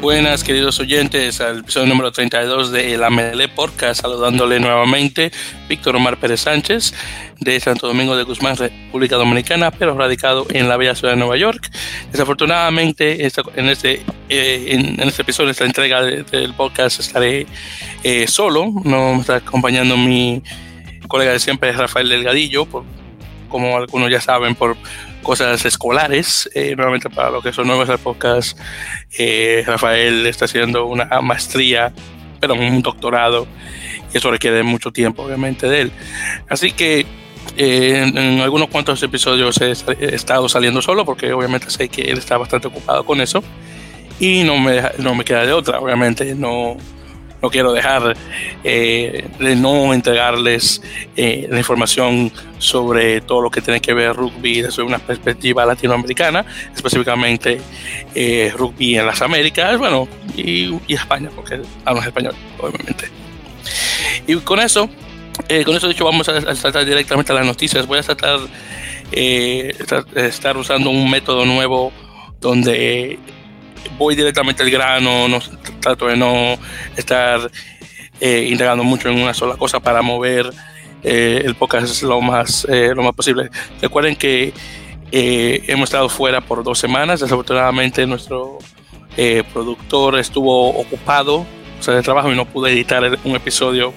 Buenas, 0.00 0.44
queridos 0.44 0.80
oyentes, 0.80 1.42
al 1.42 1.58
episodio 1.58 1.86
número 1.86 2.10
32 2.10 2.72
de 2.72 2.96
La 2.96 3.10
Mele 3.10 3.48
Podcast, 3.48 4.00
saludándole 4.00 4.58
nuevamente 4.58 5.30
Víctor 5.68 5.94
Omar 5.94 6.16
Pérez 6.16 6.40
Sánchez 6.40 6.94
de 7.38 7.60
Santo 7.60 7.86
Domingo 7.86 8.16
de 8.16 8.22
Guzmán, 8.22 8.56
República 8.56 9.16
Dominicana, 9.16 9.70
pero 9.70 9.94
radicado 9.94 10.46
en 10.54 10.70
la 10.70 10.78
bella 10.78 10.94
ciudad 10.94 11.12
de 11.12 11.18
Nueva 11.18 11.36
York. 11.36 11.70
Desafortunadamente, 12.12 13.20
en 13.56 13.68
este, 13.68 14.02
eh, 14.30 14.68
en, 14.70 15.06
este 15.06 15.20
episodio, 15.20 15.48
en 15.48 15.50
esta 15.50 15.66
entrega 15.66 16.02
del 16.02 16.54
podcast, 16.54 16.98
estaré 16.98 17.46
eh, 18.02 18.26
solo, 18.26 18.72
no 18.84 19.16
me 19.16 19.20
está 19.20 19.36
acompañando 19.36 19.98
mi 19.98 20.42
colega 21.08 21.32
de 21.32 21.40
siempre, 21.40 21.72
Rafael 21.72 22.08
Delgadillo, 22.08 22.64
por, 22.64 22.84
como 23.50 23.76
algunos 23.76 24.10
ya 24.10 24.22
saben, 24.22 24.54
por 24.54 24.78
cosas 25.22 25.64
escolares. 25.64 26.50
Eh, 26.54 26.74
nuevamente 26.76 27.10
para 27.10 27.30
lo 27.30 27.42
que 27.42 27.52
son 27.52 27.66
nuevas 27.66 27.88
épocas, 27.88 28.56
eh, 29.18 29.62
Rafael 29.66 30.26
está 30.26 30.44
haciendo 30.44 30.86
una 30.86 31.20
maestría, 31.20 31.92
pero 32.40 32.54
un 32.54 32.82
doctorado, 32.82 33.46
y 34.12 34.18
eso 34.18 34.30
requiere 34.30 34.62
mucho 34.62 34.90
tiempo, 34.92 35.22
obviamente, 35.22 35.68
de 35.68 35.82
él. 35.82 35.92
Así 36.48 36.72
que 36.72 37.06
eh, 37.56 38.12
en, 38.14 38.40
algunos 38.40 38.68
cuantos 38.68 39.02
episodios 39.02 39.60
he, 39.60 39.72
he, 40.00 40.14
estado 40.14 40.48
saliendo 40.48 40.82
solo, 40.82 41.04
porque 41.04 41.32
obviamente 41.32 41.70
sé 41.70 41.88
que 41.88 42.02
él 42.02 42.18
está 42.18 42.38
bastante 42.38 42.68
ocupado 42.68 43.04
con 43.04 43.20
eso, 43.20 43.42
y 44.18 44.42
no 44.44 44.58
me, 44.58 44.82
no 44.98 45.14
me 45.14 45.24
queda 45.24 45.46
de 45.46 45.52
otra, 45.52 45.80
obviamente, 45.80 46.34
no 46.34 46.76
no 47.42 47.50
quiero 47.50 47.72
dejar 47.72 48.16
eh, 48.64 49.28
de 49.38 49.56
no 49.56 49.92
entregarles 49.94 50.82
eh, 51.16 51.46
la 51.50 51.58
información 51.58 52.32
sobre 52.58 53.20
todo 53.22 53.42
lo 53.42 53.50
que 53.50 53.60
tiene 53.60 53.80
que 53.80 53.94
ver 53.94 54.14
rugby 54.14 54.62
desde 54.62 54.82
una 54.82 54.98
perspectiva 54.98 55.64
latinoamericana, 55.64 56.44
específicamente 56.74 57.60
eh, 58.14 58.52
rugby 58.54 58.98
en 58.98 59.06
las 59.06 59.22
Américas, 59.22 59.78
bueno, 59.78 60.08
y, 60.36 60.78
España, 60.92 61.30
porque 61.34 61.60
hablo 61.84 62.02
español, 62.02 62.34
obviamente. 62.58 63.08
Y 64.26 64.36
con 64.36 64.60
eso, 64.60 64.88
con 65.64 65.76
eso 65.76 65.88
dicho, 65.88 66.04
vamos 66.04 66.28
a, 66.28 66.54
saltar 66.54 66.84
directamente 66.84 67.32
a 67.32 67.36
las 67.36 67.46
noticias. 67.46 67.86
Voy 67.86 67.98
a 67.98 68.02
tratar 68.02 68.38
estar, 69.12 70.04
estar 70.16 70.56
usando 70.56 70.90
un 70.90 71.10
método 71.10 71.46
nuevo 71.46 71.92
donde 72.40 73.18
voy 73.98 74.14
directamente 74.14 74.62
al 74.62 74.70
grano, 74.70 75.28
no, 75.28 75.40
trato 75.80 76.06
de 76.06 76.16
no 76.16 76.58
estar 76.96 77.50
eh, 78.20 78.48
integrando 78.50 78.84
mucho 78.84 79.08
en 79.08 79.20
una 79.20 79.34
sola 79.34 79.56
cosa 79.56 79.80
para 79.80 80.02
mover 80.02 80.50
eh, 81.02 81.42
el 81.44 81.54
podcast 81.54 82.02
lo 82.02 82.20
más, 82.20 82.66
eh, 82.68 82.92
lo 82.94 83.02
más 83.02 83.14
posible. 83.14 83.50
Recuerden 83.80 84.16
que 84.16 84.52
eh, 85.12 85.62
hemos 85.66 85.88
estado 85.88 86.08
fuera 86.08 86.40
por 86.40 86.62
dos 86.62 86.78
semanas, 86.78 87.20
desafortunadamente 87.20 88.06
nuestro 88.06 88.58
productor 89.52 90.18
estuvo 90.18 90.70
ocupado, 90.70 91.44
o 91.78 91.82
sea, 91.82 91.92
de 91.92 92.02
trabajo 92.02 92.32
y 92.32 92.36
no 92.36 92.46
pude 92.46 92.72
editar 92.72 93.18
un 93.24 93.36
episodio 93.36 93.92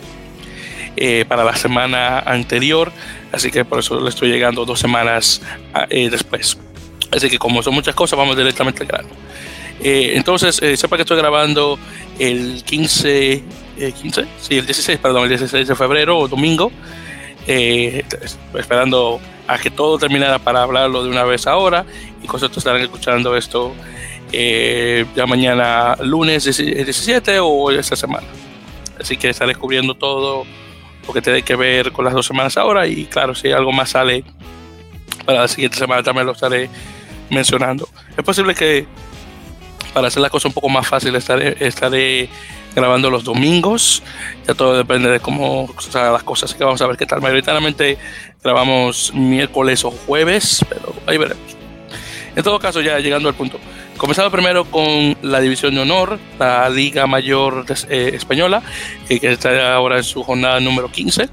para 1.29 1.45
la 1.45 1.55
semana 1.55 2.19
anterior, 2.19 2.91
así 3.31 3.49
que 3.49 3.63
por 3.63 3.79
eso 3.79 4.01
le 4.01 4.09
estoy 4.09 4.29
llegando 4.29 4.65
dos 4.65 4.81
semanas 4.81 5.41
después. 5.89 6.57
Así 7.09 7.29
que 7.29 7.37
como 7.37 7.63
son 7.63 7.73
muchas 7.73 7.95
cosas, 7.95 8.19
vamos 8.19 8.35
directamente 8.35 8.81
al 8.81 8.87
grano. 8.89 9.09
Eh, 9.81 10.13
entonces, 10.15 10.61
eh, 10.61 10.77
sepa 10.77 10.95
que 10.95 11.01
estoy 11.03 11.17
grabando 11.17 11.77
el 12.19 12.63
15, 12.63 13.43
15, 14.01 14.21
eh, 14.21 14.25
sí, 14.39 14.57
el 14.57 14.65
16, 14.65 14.99
perdón, 14.99 15.23
el 15.23 15.29
16 15.29 15.67
de 15.67 15.75
febrero 15.75 16.19
o 16.19 16.27
domingo, 16.27 16.71
esperando 17.47 19.19
a 19.47 19.57
que 19.57 19.69
todo 19.69 19.97
terminara 19.97 20.39
para 20.39 20.63
hablarlo 20.63 21.03
de 21.03 21.09
una 21.09 21.23
vez 21.23 21.47
ahora 21.47 21.85
y 22.23 22.27
con 22.27 22.41
esto 22.41 22.59
estarán 22.59 22.81
escuchando 22.81 23.35
esto 23.35 23.73
ya 24.31 25.25
mañana 25.27 25.97
lunes 26.01 26.45
17 26.45 27.39
o 27.41 27.69
esta 27.71 27.97
semana. 27.97 28.25
Así 28.99 29.17
que 29.17 29.29
estaré 29.29 29.55
cubriendo 29.55 29.95
todo 29.95 30.45
lo 31.05 31.13
que 31.13 31.21
tiene 31.21 31.41
que 31.41 31.55
ver 31.57 31.91
con 31.91 32.05
las 32.05 32.13
dos 32.13 32.25
semanas 32.25 32.55
ahora 32.55 32.87
y 32.87 33.05
claro, 33.05 33.35
si 33.35 33.51
algo 33.51 33.73
más 33.73 33.89
sale 33.89 34.23
para 35.25 35.41
la 35.41 35.47
siguiente 35.47 35.77
semana 35.77 36.03
también 36.03 36.25
lo 36.25 36.31
estaré 36.31 36.69
mencionando. 37.29 37.87
Es 38.15 38.23
posible 38.23 38.55
que 38.55 38.85
para 39.93 40.07
hacer 40.07 40.21
la 40.21 40.29
cosa 40.29 40.47
un 40.47 40.53
poco 40.53 40.69
más 40.69 40.87
fácil 40.87 41.15
estaré, 41.15 41.55
estaré 41.59 42.29
grabando 42.75 43.09
los 43.09 43.23
domingos. 43.23 44.03
Ya 44.47 44.53
todo 44.53 44.77
depende 44.77 45.09
de 45.09 45.19
cómo 45.19 45.69
salgan 45.79 46.13
las 46.13 46.23
cosas. 46.23 46.53
que 46.53 46.63
vamos 46.63 46.81
a 46.81 46.87
ver 46.87 46.97
qué 46.97 47.05
tal. 47.05 47.21
Mayoritariamente 47.21 47.97
grabamos 48.43 49.13
miércoles 49.13 49.85
o 49.85 49.91
jueves, 49.91 50.65
pero 50.67 50.93
ahí 51.05 51.17
veremos. 51.17 51.55
En 52.35 52.43
todo 52.43 52.57
caso, 52.59 52.81
ya 52.81 52.99
llegando 52.99 53.29
al 53.29 53.35
punto. 53.35 53.59
Comenzando 53.97 54.31
primero 54.31 54.65
con 54.65 55.15
la 55.21 55.39
División 55.39 55.75
de 55.75 55.81
Honor, 55.81 56.19
la 56.39 56.67
Liga 56.69 57.05
Mayor 57.05 57.63
eh, 57.89 58.11
Española, 58.15 58.63
que 59.07 59.19
está 59.21 59.75
ahora 59.75 59.97
en 59.97 60.03
su 60.03 60.23
jornada 60.23 60.59
número 60.59 60.91
15 60.91 61.29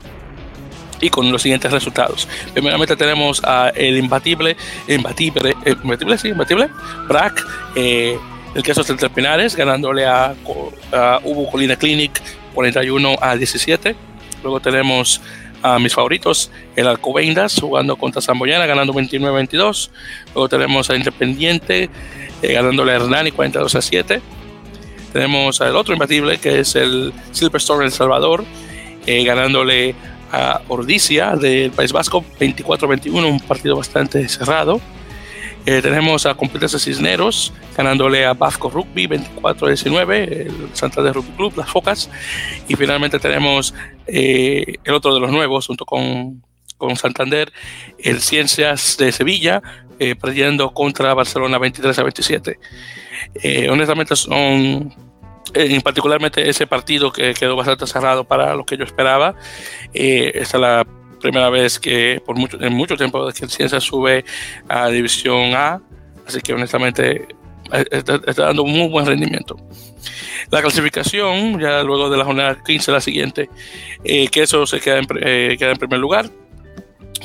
y 1.00 1.09
con 1.09 1.32
los 1.32 1.41
siguientes 1.41 1.72
resultados. 1.72 2.28
Primeramente 2.53 2.97
tenemos 2.97 3.43
a 3.44 3.70
el 3.70 3.97
imbatible, 3.97 4.59
imbatible, 4.88 5.56
eh, 5.65 5.75
imbatible, 5.82 6.19
sí, 6.19 6.28
imbatible, 6.28 6.69
Brack, 7.09 7.47
eh, 7.76 8.19
el 8.55 8.62
queso 8.62 8.83
Entre 8.88 9.09
Pinares, 9.11 9.56
ganándole 9.56 10.06
a, 10.06 10.34
a 10.93 11.21
Ubu 11.25 11.50
Colina 11.50 11.77
Clinic 11.77 12.21
41 12.55 13.16
a 13.21 13.37
17. 13.37 13.94
Luego 14.43 14.61
tenemos 14.61 15.21
a 15.62 15.78
mis 15.78 15.94
favoritos, 15.94 16.50
el 16.77 16.87
Alcobendas, 16.87 17.61
jugando 17.61 17.97
contra 17.97 18.22
Zamboyana, 18.22 18.66
ganando 18.66 18.93
29-22. 18.94 19.91
Luego 20.34 20.49
tenemos 20.49 20.91
a 20.91 20.97
Independiente, 20.97 21.91
eh, 22.43 22.53
ganándole 22.53 22.93
a 22.93 22.97
Hernani 22.97 23.31
42 23.31 23.75
a 23.75 23.83
7. 23.83 24.21
Tenemos 25.12 25.61
al 25.61 25.77
otro 25.77 25.93
imbatible, 25.93 26.38
que 26.38 26.61
es 26.61 26.77
el 26.77 27.12
Silverstone 27.32 27.84
El 27.84 27.93
Salvador, 27.93 28.44
eh, 29.06 29.25
ganándole 29.25 29.94
a 30.32 30.62
Ordicia 30.69 31.37
del 31.37 31.72
País 31.72 31.93
Vasco 31.93 32.25
24-21, 32.38 33.28
un 33.28 33.41
partido 33.41 33.77
bastante 33.77 34.28
cerrado. 34.28 34.81
Eh, 35.66 35.82
tenemos 35.82 36.25
a 36.25 36.34
Completas 36.34 36.72
Cisneros 36.82 37.53
ganándole 37.76 38.25
a 38.25 38.32
Vasco 38.32 38.71
Rugby 38.71 39.06
24-19, 39.06 40.47
el 40.47 40.71
Santander 40.72 41.15
Rugby 41.15 41.32
Club, 41.37 41.53
las 41.56 41.71
Focas. 41.71 42.10
Y 42.69 42.76
finalmente 42.76 43.19
tenemos 43.19 43.75
eh, 44.06 44.76
el 44.84 44.94
otro 44.94 45.15
de 45.15 45.20
los 45.20 45.31
nuevos, 45.31 45.66
junto 45.66 45.84
con, 45.84 46.43
con 46.78 46.97
Santander, 46.97 47.53
el 47.99 48.20
Ciencias 48.20 48.97
de 48.99 49.12
Sevilla, 49.12 49.62
eh, 49.99 50.16
perdiendo 50.16 50.72
contra 50.72 51.12
Barcelona 51.12 51.59
23 51.59 51.99
a 51.99 52.03
27. 52.03 52.59
honestamente 53.70 54.16
son 54.16 54.94
en 55.53 55.81
particularmente 55.82 56.49
ese 56.49 56.66
partido 56.66 57.12
que 57.12 57.34
quedó 57.34 57.56
bastante 57.56 57.87
cerrado 57.87 58.25
para 58.25 58.54
lo 58.54 58.65
que 58.65 58.76
yo 58.76 58.84
esperaba. 58.84 59.34
esta 59.93 60.56
es 60.56 60.60
la 60.60 60.87
primera 61.20 61.50
vez 61.50 61.78
que 61.78 62.22
por 62.25 62.36
mucho, 62.36 62.60
en 62.60 62.72
mucho 62.72 62.97
tiempo 62.97 63.31
que 63.32 63.44
el 63.44 63.50
Ciencia 63.50 63.81
sube 63.81 64.25
a 64.69 64.88
División 64.88 65.54
A, 65.54 65.81
así 66.26 66.41
que 66.41 66.53
honestamente 66.53 67.26
eh, 67.72 67.84
está, 67.91 68.19
dando 68.19 68.62
un 68.62 68.72
muy 68.72 68.88
buen 68.88 69.06
rendimiento. 69.06 69.56
La 70.50 70.60
clasificación, 70.60 71.60
ya 71.60 71.82
luego 71.82 72.10
de 72.10 72.16
la 72.16 72.25
jornada 72.25 72.62
15, 72.64 72.91
la 72.91 73.00
siguiente, 73.00 73.50
eh, 74.03 74.28
que 74.28 74.42
eso 74.42 74.66
se 74.66 74.81
queda 74.81 74.98
en, 74.98 75.06
eh, 75.20 75.56
queda 75.58 75.72
en 75.72 75.76
primer 75.76 75.98
lugar 75.98 76.31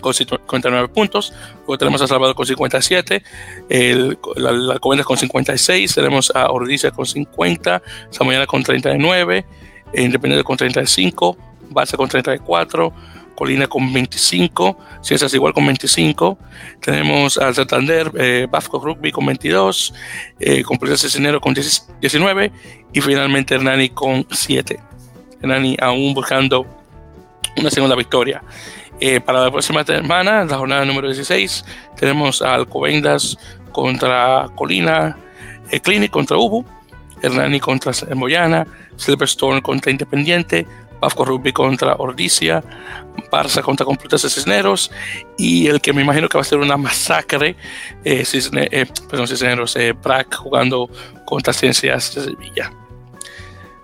con 0.01 0.13
59 0.13 0.89
puntos. 0.89 1.33
Luego 1.59 1.77
tenemos 1.77 2.01
a 2.01 2.07
Salvador 2.07 2.35
con 2.35 2.45
57, 2.45 3.23
el, 3.69 4.17
la, 4.35 4.51
la 4.51 4.79
con 4.79 5.17
56, 5.17 5.95
tenemos 5.95 6.31
a 6.35 6.51
Ordicia 6.51 6.91
con 6.91 7.05
50, 7.05 7.81
Samoyana 8.11 8.45
con 8.45 8.61
39, 8.61 9.45
Independiente 9.93 10.43
con 10.43 10.57
35, 10.57 11.37
Barça 11.71 11.95
con 11.95 12.09
34, 12.09 12.93
Colina 13.35 13.67
con 13.67 13.91
25, 13.91 14.77
Ciencias 15.01 15.33
igual 15.33 15.53
con 15.53 15.65
25, 15.65 16.37
tenemos 16.81 17.37
al 17.37 17.53
Santander, 17.53 18.11
eh, 18.17 18.47
Rugby 18.71 19.11
con 19.11 19.25
22, 19.25 19.93
eh, 20.39 20.63
Complutense 20.63 21.17
Enero 21.17 21.41
con 21.41 21.53
19 21.53 22.51
y 22.93 23.01
finalmente 23.01 23.55
Hernani 23.55 23.89
con 23.89 24.25
7. 24.31 24.79
Hernani 25.41 25.77
aún 25.79 26.13
buscando 26.13 26.65
una 27.57 27.69
segunda 27.69 27.95
victoria. 27.95 28.41
Eh, 28.99 29.19
para 29.19 29.43
la 29.43 29.51
próxima 29.51 29.83
semana, 29.83 30.45
la 30.45 30.57
jornada 30.57 30.85
número 30.85 31.07
16, 31.07 31.65
tenemos 31.97 32.41
a 32.41 32.55
Alcobendas 32.55 33.37
contra 33.73 34.47
Colina, 34.55 35.17
eh, 35.69 35.81
Clinic 35.81 36.11
contra 36.11 36.37
Ubu, 36.37 36.65
Hernani 37.21 37.59
contra 37.59 37.91
Moyana, 38.15 38.65
Silverstone 38.95 39.61
contra 39.61 39.91
Independiente, 39.91 40.65
Bafco 40.99 41.25
Rugby 41.25 41.51
contra 41.51 41.95
Ordicia, 41.97 42.63
Barça 43.31 43.61
contra 43.61 43.85
Complutense 43.85 44.29
Cisneros 44.29 44.91
y 45.37 45.67
el 45.67 45.81
que 45.81 45.93
me 45.93 46.01
imagino 46.01 46.29
que 46.29 46.37
va 46.37 46.41
a 46.41 46.45
ser 46.45 46.59
una 46.59 46.77
masacre, 46.77 47.55
eh, 48.03 48.25
Cisne, 48.25 48.67
eh, 48.71 48.85
perdón, 49.09 49.27
Cisneros, 49.27 49.75
eh, 49.75 49.93
jugando 50.37 50.89
contra 51.25 51.53
Ciencias 51.53 52.15
de 52.15 52.23
Sevilla. 52.23 52.71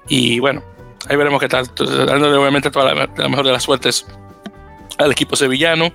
Y 0.08 0.40
bueno, 0.40 0.64
ahí 1.10 1.16
veremos 1.16 1.40
qué 1.40 1.48
tal. 1.48 1.68
dándole 1.76 2.36
obviamente 2.36 2.72
toda 2.72 2.94
la, 2.94 3.08
mejor 3.30 3.46
de 3.46 3.52
las 3.52 3.64
suertes 3.64 4.06
al 4.98 5.12
equipo 5.12 5.36
sevillano, 5.36 5.92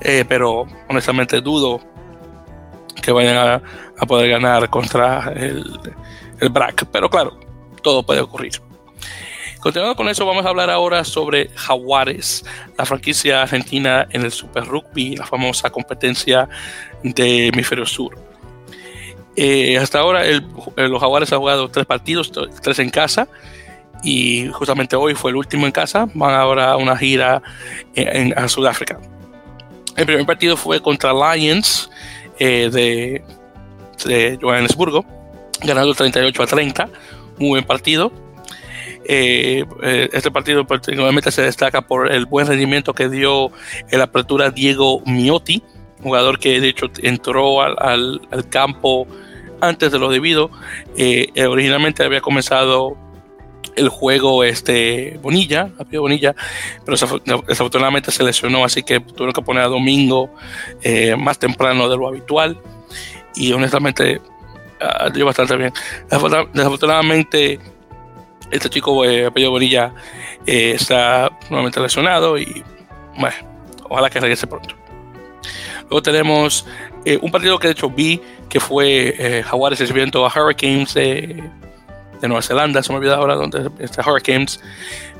eh, 0.00 0.24
pero 0.28 0.66
honestamente 0.88 1.40
dudo 1.40 1.80
que 3.02 3.12
vayan 3.12 3.36
a, 3.36 3.62
a 3.98 4.06
poder 4.06 4.30
ganar 4.30 4.68
contra 4.70 5.32
el, 5.34 5.64
el 6.40 6.48
BRAC. 6.48 6.86
Pero 6.90 7.08
claro, 7.08 7.38
todo 7.82 8.02
puede 8.02 8.20
ocurrir. 8.20 8.52
Continuando 9.60 9.94
con 9.94 10.08
eso, 10.08 10.24
vamos 10.24 10.46
a 10.46 10.48
hablar 10.48 10.70
ahora 10.70 11.04
sobre 11.04 11.50
Jaguares, 11.54 12.46
la 12.78 12.86
franquicia 12.86 13.42
argentina 13.42 14.08
en 14.10 14.22
el 14.22 14.32
Super 14.32 14.64
Rugby, 14.64 15.16
la 15.16 15.26
famosa 15.26 15.68
competencia 15.68 16.48
de 17.02 17.48
Hemisferio 17.48 17.84
Sur. 17.84 18.18
Eh, 19.36 19.76
hasta 19.76 19.98
ahora 19.98 20.22
los 20.76 21.00
Jaguares 21.00 21.30
han 21.32 21.40
jugado 21.40 21.70
tres 21.70 21.84
partidos, 21.84 22.32
tres 22.62 22.78
en 22.78 22.88
casa, 22.88 23.28
y 24.02 24.48
justamente 24.48 24.96
hoy 24.96 25.14
fue 25.14 25.30
el 25.30 25.36
último 25.36 25.66
en 25.66 25.72
casa. 25.72 26.08
Van 26.14 26.34
ahora 26.34 26.72
a 26.72 26.76
una 26.76 26.96
gira 26.96 27.42
en, 27.94 28.36
a 28.38 28.48
Sudáfrica. 28.48 28.98
El 29.94 30.06
primer 30.06 30.24
partido 30.24 30.56
fue 30.56 30.80
contra 30.80 31.12
Lions 31.12 31.90
eh, 32.38 32.70
de, 32.72 33.22
de 34.06 34.38
Johannesburgo, 34.40 35.04
ganando 35.62 35.92
38 35.92 36.42
a 36.42 36.46
30. 36.46 36.88
Muy 37.38 37.50
buen 37.50 37.64
partido. 37.64 38.10
Eh, 39.12 39.64
eh, 39.82 40.08
este 40.12 40.30
partido 40.30 40.64
particularmente 40.64 41.32
se 41.32 41.42
destaca 41.42 41.82
por 41.82 42.12
el 42.12 42.26
buen 42.26 42.46
rendimiento 42.46 42.94
que 42.94 43.08
dio 43.08 43.50
en 43.90 43.98
la 43.98 44.04
apertura 44.04 44.50
Diego 44.50 45.02
Miotti, 45.04 45.64
jugador 46.00 46.38
que 46.38 46.60
de 46.60 46.68
hecho 46.68 46.86
entró 47.02 47.60
al, 47.60 48.20
campo 48.50 49.08
antes 49.60 49.90
de 49.90 49.98
lo 49.98 50.10
debido. 50.10 50.52
originalmente 51.36 52.04
había 52.04 52.20
comenzado 52.20 52.96
el 53.74 53.88
juego 53.88 54.44
este 54.44 55.18
Bonilla, 55.20 55.70
Bonilla, 55.90 56.36
pero 56.84 56.96
desafortunadamente 57.48 58.12
se 58.12 58.22
lesionó, 58.22 58.64
así 58.64 58.84
que 58.84 59.00
tuvieron 59.00 59.32
que 59.32 59.42
poner 59.42 59.64
a 59.64 59.68
domingo 59.68 60.30
eh, 60.82 61.16
más 61.16 61.36
temprano 61.36 61.88
de 61.88 61.96
lo 61.96 62.06
habitual. 62.06 62.58
Y 63.34 63.52
honestamente, 63.52 64.20
uh, 64.20 65.10
dio 65.12 65.24
bastante 65.26 65.56
bien. 65.56 65.72
Desafortunadamente, 66.52 67.58
este 68.50 68.68
chico, 68.68 69.04
eh, 69.04 69.26
apellido 69.26 69.50
Bonilla, 69.50 69.92
eh, 70.46 70.72
está 70.74 71.30
nuevamente 71.48 71.80
lesionado 71.80 72.38
y 72.38 72.64
bueno, 73.16 73.36
ojalá 73.88 74.10
que 74.10 74.20
regrese 74.20 74.46
pronto. 74.46 74.74
Luego 75.82 76.02
tenemos 76.02 76.66
eh, 77.04 77.18
un 77.20 77.30
partido 77.30 77.58
que 77.58 77.68
de 77.68 77.72
hecho 77.72 77.90
vi 77.90 78.20
que 78.48 78.60
fue 78.60 79.42
Jaguares 79.46 79.78
recibiendo 79.78 80.26
a 80.26 80.32
Hurricanes 80.34 80.94
de 80.94 81.50
Nueva 82.22 82.42
Zelanda, 82.42 82.82
se 82.82 82.92
me 82.92 82.98
olvidó 82.98 83.14
ahora 83.14 83.36
dónde 83.36 83.70
está 83.78 84.02
Hurricanes, 84.08 84.60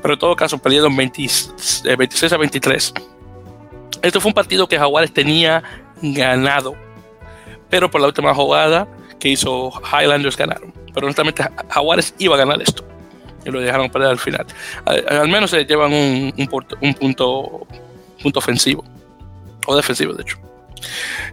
pero 0.01 0.15
en 0.15 0.19
todo 0.19 0.35
caso 0.35 0.57
perdieron 0.57 0.95
26 0.95 2.33
a 2.33 2.37
23. 2.37 2.93
Esto 4.01 4.19
fue 4.19 4.29
un 4.29 4.33
partido 4.33 4.67
que 4.67 4.77
Jaguares 4.77 5.13
tenía 5.13 5.63
ganado, 6.01 6.75
pero 7.69 7.89
por 7.89 8.01
la 8.01 8.07
última 8.07 8.33
jugada 8.33 8.87
que 9.19 9.29
hizo 9.29 9.71
Highlanders 9.93 10.35
ganaron. 10.35 10.73
Pero 10.93 11.07
honestamente 11.07 11.45
Jaguares 11.69 12.13
iba 12.17 12.35
a 12.35 12.39
ganar 12.39 12.61
esto 12.61 12.83
y 13.45 13.49
lo 13.49 13.59
dejaron 13.59 13.89
perder 13.89 14.09
al 14.09 14.19
final. 14.19 14.45
Al, 14.85 15.29
menos 15.29 15.49
se 15.49 15.65
llevan 15.65 15.93
un, 15.93 16.33
un, 16.37 16.93
punto, 16.93 17.67
punto 18.21 18.39
ofensivo 18.39 18.83
o 19.65 19.75
defensivo, 19.75 20.13
de 20.13 20.23
hecho. 20.23 20.37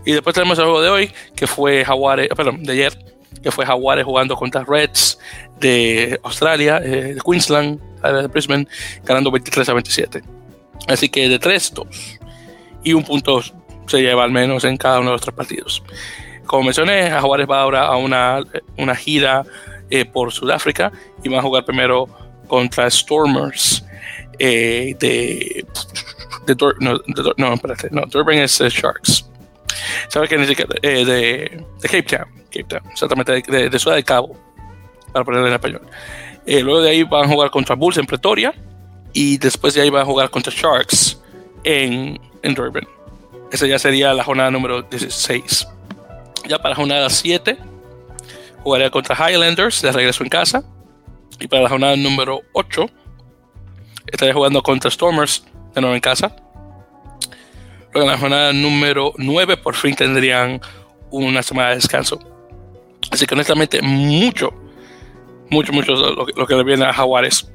Y 0.05 0.13
después 0.13 0.35
tenemos 0.35 0.59
el 0.59 0.65
juego 0.65 0.83
de 0.83 0.91
hoy, 0.91 1.13
que 1.35 1.47
fue 1.47 1.85
Jaguares, 1.85 2.29
perdón, 2.37 2.63
de 2.63 2.73
ayer, 2.73 2.99
que 3.43 3.51
fue 3.51 3.67
Jaguares 3.67 4.05
jugando 4.05 4.37
contra 4.37 4.65
Reds 4.65 5.19
de 5.61 6.19
Australia, 6.23 6.81
eh, 6.83 7.15
de 7.15 7.21
Queensland, 7.21 7.81
de 8.03 8.27
Brisbane, 8.29 8.67
ganando 9.05 9.31
23 9.31 9.69
a 9.69 9.73
27. 9.75 10.23
Así 10.87 11.09
que 11.09 11.29
de 11.29 11.39
3, 11.39 11.75
2. 11.75 11.87
Y 12.85 12.93
un 12.93 13.03
punto 13.03 13.43
se 13.87 14.01
lleva 14.01 14.25
al 14.25 14.31
menos 14.31 14.65
en 14.65 14.77
cada 14.77 15.01
uno 15.01 15.11
de 15.11 15.13
los 15.15 15.23
tres 15.23 15.35
partidos. 15.35 15.83
Como 16.47 16.65
mencioné, 16.65 17.11
Jaguares 17.11 17.47
va 17.49 17.61
ahora 17.61 17.87
a 17.87 17.97
una, 17.97 18.43
una 18.77 18.95
gira 18.95 19.45
eh, 19.91 20.05
por 20.05 20.33
Sudáfrica 20.33 20.93
y 21.23 21.29
van 21.29 21.41
a 21.41 21.43
jugar 21.43 21.65
primero 21.65 22.07
contra 22.47 22.91
Stormers 22.91 23.85
eh, 24.39 24.95
de, 24.99 25.67
de, 26.47 26.75
no, 26.81 26.99
no, 27.37 27.55
espérate, 27.55 27.89
no, 27.91 28.03
Durban 28.07 28.39
es 28.39 28.59
Sharks. 28.59 29.29
¿Sabes 30.09 30.29
que 30.29 30.39
de, 30.39 30.47
de 30.47 31.89
Cape 31.89 32.03
Town? 32.03 32.27
Cape 32.51 32.65
Town, 32.65 32.83
exactamente, 32.91 33.43
de, 33.43 33.69
de 33.69 33.79
Ciudad 33.79 33.97
del 33.97 34.05
Cabo, 34.05 34.37
para 35.13 35.25
ponerlo 35.25 35.49
en 35.49 35.55
español. 35.55 35.83
Eh, 36.47 36.61
luego 36.63 36.81
de 36.81 36.91
ahí 36.91 37.03
van 37.03 37.25
a 37.25 37.29
jugar 37.29 37.51
contra 37.51 37.75
Bulls 37.75 37.99
en 37.99 38.07
Pretoria 38.07 38.55
y 39.13 39.39
después 39.39 39.75
de 39.75 39.83
ahí 39.83 39.91
van 39.91 40.03
a 40.03 40.07
jugar 40.07 40.31
contra 40.31 40.53
Sharks 40.55 41.21
en, 41.65 42.19
en 42.43 42.55
Durban. 42.55 42.87
Esa 43.51 43.67
ya 43.67 43.79
sería 43.79 44.15
la 44.15 44.25
jornada 44.25 44.51
número 44.51 44.83
16. 44.83 45.67
Ya 46.47 46.59
para 46.59 46.75
jornada 46.75 47.11
7 47.11 47.59
jugaría 48.63 48.91
contra 48.91 49.17
Highlanders 49.17 49.83
de 49.83 49.93
regreso 49.93 50.23
en 50.23 50.31
casa. 50.31 50.65
Y 51.41 51.47
para 51.47 51.63
la 51.63 51.69
jornada 51.69 51.97
número 51.97 52.41
8 52.53 52.87
estaría 54.07 54.35
jugando 54.35 54.63
contra 54.63 54.91
Stormers 54.91 55.45
de 55.75 55.81
nuevo 55.81 55.95
en 55.95 56.01
casa. 56.01 56.35
Luego 57.93 58.09
en 58.09 58.13
la 58.13 58.19
jornada 58.19 58.53
número 58.53 59.13
9 59.17 59.57
por 59.59 59.75
fin 59.75 59.95
tendrían 59.95 60.61
una 61.11 61.43
semana 61.43 61.71
de 61.71 61.77
descanso. 61.77 62.19
Así 63.11 63.27
que 63.27 63.35
honestamente, 63.35 63.81
mucho, 63.81 64.53
mucho, 65.51 65.73
mucho 65.73 65.93
lo, 65.95 66.47
que 66.47 66.55
le 66.55 66.65
viene 66.65 66.85
a 66.85 66.93
Jaguares. 66.93 67.51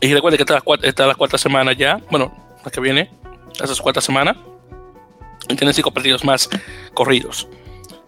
Y 0.00 0.12
recuerde 0.14 0.36
que 0.36 0.42
está 0.42 0.54
la, 0.54 1.14
cuarta, 1.14 1.38
semana 1.38 1.72
ya, 1.72 2.00
bueno, 2.10 2.32
la 2.64 2.70
que 2.70 2.80
viene, 2.80 3.10
esa 3.54 3.72
es 3.72 3.80
cuarta 3.80 4.00
semana. 4.00 4.36
Y 5.48 5.56
tienen 5.56 5.74
cinco 5.74 5.90
partidos 5.90 6.24
más 6.24 6.48
corridos. 6.94 7.48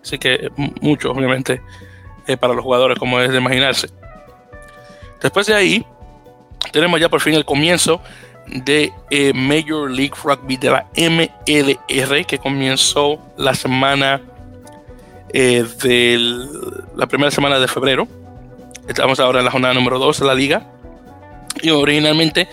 Así 0.02 0.18
que 0.18 0.50
mucho, 0.80 1.12
obviamente, 1.12 1.62
eh, 2.26 2.36
para 2.36 2.54
los 2.54 2.62
jugadores, 2.62 2.98
como 2.98 3.20
es 3.20 3.30
de 3.30 3.38
imaginarse. 3.38 3.88
Después 5.20 5.46
de 5.46 5.54
ahí, 5.54 5.86
tenemos 6.72 7.00
ya 7.00 7.08
por 7.08 7.20
fin 7.20 7.34
el 7.34 7.44
comienzo 7.44 8.00
de 8.46 8.92
eh, 9.10 9.32
Major 9.32 9.90
League 9.90 10.14
Rugby 10.22 10.56
de 10.56 10.70
la 10.70 10.86
MLR, 10.96 12.26
que 12.26 12.38
comenzó 12.38 13.18
la 13.36 13.54
semana 13.54 14.20
eh, 15.32 15.64
de 15.82 16.18
la 16.96 17.06
primera 17.06 17.30
semana 17.30 17.58
de 17.58 17.68
febrero. 17.68 18.08
Estamos 18.88 19.20
ahora 19.20 19.38
en 19.38 19.44
la 19.44 19.50
jornada 19.50 19.74
número 19.74 19.98
2 19.98 20.20
de 20.20 20.26
la 20.26 20.34
liga. 20.34 20.66
Y 21.62 21.70
originalmente 21.70 22.48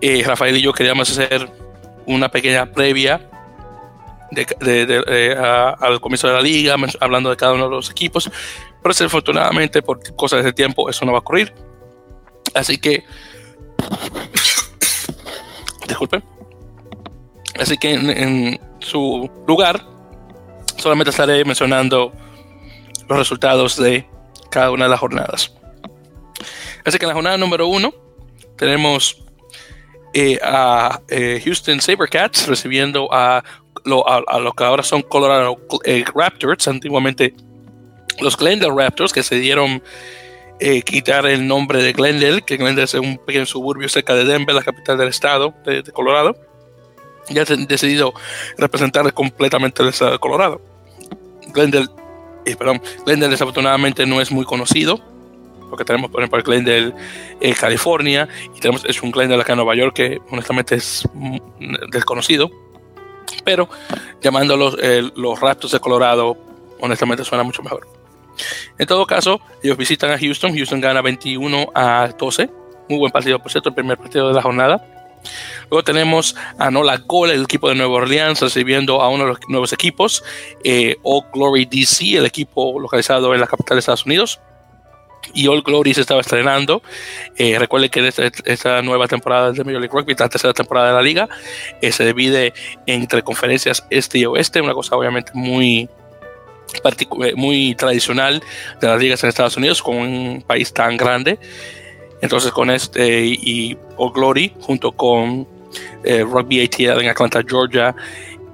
eh, 0.00 0.22
Rafael 0.24 0.56
y 0.56 0.62
yo 0.62 0.72
queríamos 0.72 1.10
hacer 1.10 1.48
una 2.06 2.28
pequeña 2.30 2.66
previa 2.66 3.20
de, 4.30 5.74
al 5.78 6.00
comienzo 6.00 6.28
de 6.28 6.34
la 6.34 6.40
liga, 6.40 6.76
hablando 7.00 7.30
de 7.30 7.36
cada 7.36 7.52
uno 7.52 7.64
de 7.64 7.70
los 7.70 7.90
equipos. 7.90 8.30
Pero 8.82 8.92
desafortunadamente, 8.92 9.82
por 9.82 10.00
cosas 10.14 10.44
de 10.44 10.52
tiempo, 10.52 10.88
eso 10.88 11.04
no 11.04 11.12
va 11.12 11.18
a 11.18 11.20
ocurrir. 11.20 11.52
Así 12.54 12.78
que, 12.78 13.04
disculpen. 15.88 16.22
Así 17.58 17.76
que 17.78 17.94
en 17.94 18.60
su 18.80 19.30
lugar, 19.46 19.82
solamente 20.76 21.10
estaré 21.10 21.44
mencionando 21.44 22.12
los 23.08 23.18
resultados 23.18 23.76
de 23.76 24.06
cada 24.50 24.70
una 24.70 24.84
de 24.84 24.90
las 24.90 25.00
jornadas. 25.00 25.54
Así 26.84 26.98
que 26.98 27.04
en 27.04 27.08
la 27.08 27.14
jornada 27.14 27.36
número 27.36 27.66
uno 27.66 27.92
tenemos 28.56 29.24
eh, 30.14 30.38
a 30.42 31.00
eh, 31.08 31.40
Houston 31.44 31.80
Sabercats 31.80 32.46
recibiendo 32.46 33.08
a 33.12 33.42
lo, 33.86 34.08
a, 34.08 34.22
que 34.56 34.64
ahora 34.64 34.82
son 34.82 35.02
Colorado 35.02 35.56
eh, 35.84 36.04
Raptors, 36.14 36.68
antiguamente 36.68 37.34
los 38.20 38.36
Glendale 38.36 38.74
Raptors, 38.74 39.12
que 39.12 39.22
se 39.22 39.36
dieron 39.36 39.82
quitar 40.86 41.26
el 41.26 41.46
nombre 41.46 41.82
de 41.82 41.92
Glendale, 41.92 42.40
que 42.40 42.56
Glendale 42.56 42.84
es 42.84 42.94
un 42.94 43.18
pequeño 43.18 43.44
suburbio 43.44 43.90
cerca 43.90 44.14
de 44.14 44.24
Denver, 44.24 44.54
la 44.54 44.62
capital 44.62 44.96
del 44.96 45.08
estado 45.08 45.52
de, 45.66 45.82
Colorado. 45.92 46.34
Ya 47.28 47.44
han 47.48 47.66
decidido 47.66 48.14
representar 48.56 49.12
completamente 49.12 49.82
el 49.82 49.90
estado 49.90 50.12
de 50.12 50.18
Colorado. 50.18 50.62
Glendale, 51.52 51.88
eh, 52.46 52.56
Glendale 53.04 53.30
desafortunadamente 53.30 54.06
no 54.06 54.20
es 54.20 54.30
muy 54.30 54.44
conocido, 54.44 54.98
porque 55.68 55.84
tenemos 55.84 56.10
por 56.10 56.20
ejemplo 56.20 56.38
el 56.38 56.44
Glendale 56.44 56.94
en 57.40 57.54
California 57.54 58.28
y 58.54 58.60
tenemos 58.60 58.84
es 58.84 59.02
un 59.02 59.10
Glendale 59.10 59.42
acá 59.42 59.52
en 59.52 59.58
Nueva 59.58 59.74
York 59.74 59.94
que 59.94 60.20
honestamente 60.30 60.76
es 60.76 61.08
desconocido, 61.90 62.50
pero 63.44 63.68
llamándolos 64.22 64.76
los 65.14 65.40
Raptors 65.40 65.72
de 65.72 65.80
Colorado 65.80 66.36
honestamente 66.80 67.24
suena 67.24 67.44
mucho 67.44 67.62
mejor. 67.62 67.86
En 68.78 68.86
todo 68.86 69.06
caso, 69.06 69.40
ellos 69.62 69.76
visitan 69.76 70.10
a 70.10 70.18
Houston, 70.18 70.54
Houston 70.54 70.80
gana 70.80 71.00
21 71.00 71.68
a 71.74 72.08
12, 72.18 72.50
muy 72.88 72.98
buen 72.98 73.12
partido 73.12 73.38
por 73.38 73.50
cierto, 73.50 73.70
el 73.70 73.74
primer 73.74 73.98
partido 73.98 74.28
de 74.28 74.34
la 74.34 74.42
jornada. 74.42 74.84
Luego 75.70 75.82
tenemos 75.82 76.36
a 76.58 76.70
Nola 76.70 76.98
Cole, 76.98 77.34
el 77.34 77.44
equipo 77.44 77.68
de 77.68 77.74
Nueva 77.74 77.94
Orleans, 77.94 78.40
recibiendo 78.40 79.02
a 79.02 79.08
uno 79.08 79.24
de 79.24 79.30
los 79.30 79.38
nuevos 79.48 79.72
equipos, 79.72 80.22
eh, 80.62 80.96
All 81.02 81.24
Glory 81.32 81.64
DC, 81.64 82.18
el 82.18 82.26
equipo 82.26 82.78
localizado 82.78 83.34
en 83.34 83.40
la 83.40 83.46
capital 83.46 83.76
de 83.76 83.80
Estados 83.80 84.06
Unidos. 84.06 84.40
Y 85.36 85.46
All 85.46 85.62
Glory 85.62 85.94
se 85.94 86.00
estaba 86.00 86.20
estrenando. 86.20 86.82
Eh, 87.36 87.58
recuerden 87.58 87.90
que 87.90 88.12
esta, 88.46 88.82
nueva 88.82 89.06
temporada 89.06 89.52
de 89.52 89.62
Major 89.62 89.80
League 89.80 89.92
Rugby, 89.92 90.14
la 90.18 90.28
tercera 90.28 90.54
temporada 90.54 90.88
de 90.88 90.94
la 90.94 91.02
liga, 91.02 91.28
eh, 91.80 91.92
se 91.92 92.04
divide 92.06 92.54
entre 92.86 93.22
conferencias 93.22 93.86
este 93.90 94.18
y 94.18 94.24
oeste, 94.24 94.60
una 94.60 94.74
cosa 94.74 94.96
obviamente 94.96 95.30
muy, 95.34 95.88
muy 97.36 97.74
tradicional 97.74 98.42
de 98.80 98.86
las 98.86 99.00
ligas 99.00 99.22
en 99.22 99.28
Estados 99.28 99.56
Unidos, 99.56 99.82
con 99.82 99.96
un 99.96 100.42
país 100.46 100.72
tan 100.72 100.96
grande. 100.96 101.38
Entonces 102.22 102.50
con 102.50 102.70
este 102.70 103.26
y 103.26 103.76
o 103.96 104.10
Glory 104.10 104.54
junto 104.60 104.92
con 104.92 105.46
eh, 106.04 106.22
Rugby 106.22 106.64
ATL 106.64 107.02
en 107.02 107.08
Atlanta, 107.10 107.42
Georgia 107.46 107.94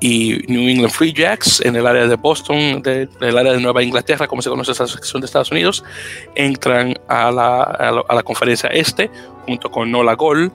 y 0.02 0.42
New 0.49 0.68
England 0.68 0.92
Free 0.92 1.12
Jacks 1.12 1.61
en 1.61 1.76
el 1.76 1.87
área 1.87 2.09
de 2.09 2.16
Boston, 2.16 2.82
del 2.82 3.38
área 3.38 3.52
de 3.52 3.61
Nueva 3.61 3.85
Inglaterra, 3.85 4.26
como 4.26 4.42
se 4.42 4.50
conoce 4.50 4.73
esa 4.73 4.88
sección 4.88 5.21
de 5.21 5.26
Estados 5.26 5.52
Unidos, 5.52 5.85
entran 6.35 6.99
a 7.06 7.30
la, 7.30 7.62
a 7.62 8.12
la, 8.12 8.23
conferencia 8.25 8.68
este 8.71 9.09
junto 9.47 9.71
con 9.71 9.92
Nola 9.92 10.14
Gol, 10.14 10.50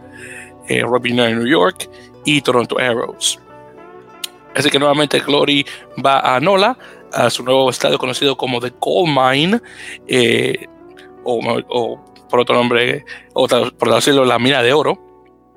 eh, 0.67 0.81
Rugby 0.81 1.13
New 1.13 1.47
York 1.47 1.89
y 2.25 2.41
Toronto 2.41 2.77
Arrows. 2.77 3.39
Así 4.53 4.69
que 4.69 4.79
nuevamente 4.79 5.21
Glory 5.21 5.65
va 6.05 6.35
a 6.35 6.41
Nola, 6.41 6.77
a 7.13 7.29
su 7.29 7.41
nuevo 7.41 7.69
estadio 7.69 7.97
conocido 7.97 8.35
como 8.35 8.59
The 8.59 8.71
Coal 8.71 9.05
Mine, 9.07 9.61
eh, 10.09 10.65
o, 11.23 12.03
por 12.29 12.41
otro 12.41 12.53
nombre, 12.53 13.05
o 13.33 13.47
por 13.47 13.95
decirlo, 13.95 14.25
la 14.25 14.39
mina 14.39 14.61
de 14.61 14.73
oro, 14.73 14.99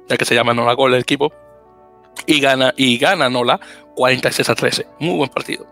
ya 0.08 0.16
que 0.16 0.24
se 0.24 0.36
llama 0.36 0.54
Nola 0.54 0.74
Gol 0.74 0.94
el 0.94 1.00
equipo, 1.00 1.32
y 2.26 2.40
gana, 2.40 2.72
y 2.76 2.98
gana 2.98 3.28
Nola 3.28 3.60
46 3.96 4.48
a 4.48 4.54
13. 4.54 4.86
Muy 4.98 5.16
buen 5.16 5.30
partido. 5.30 5.66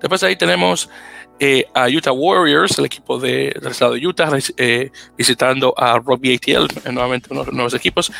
Después 0.00 0.22
ahí 0.22 0.36
tenemos 0.36 0.90
eh, 1.38 1.66
a 1.74 1.86
Utah 1.88 2.12
Warriors, 2.12 2.78
el 2.78 2.86
equipo 2.86 3.18
de, 3.18 3.54
del 3.60 3.72
estado 3.72 3.94
de 3.94 4.06
Utah, 4.06 4.30
eh, 4.56 4.90
visitando 5.16 5.74
a 5.76 5.98
Rugby 5.98 6.34
ATL, 6.34 6.90
nuevamente 6.92 7.28
unos 7.30 7.52
nuevos 7.52 7.74
equipos, 7.74 8.12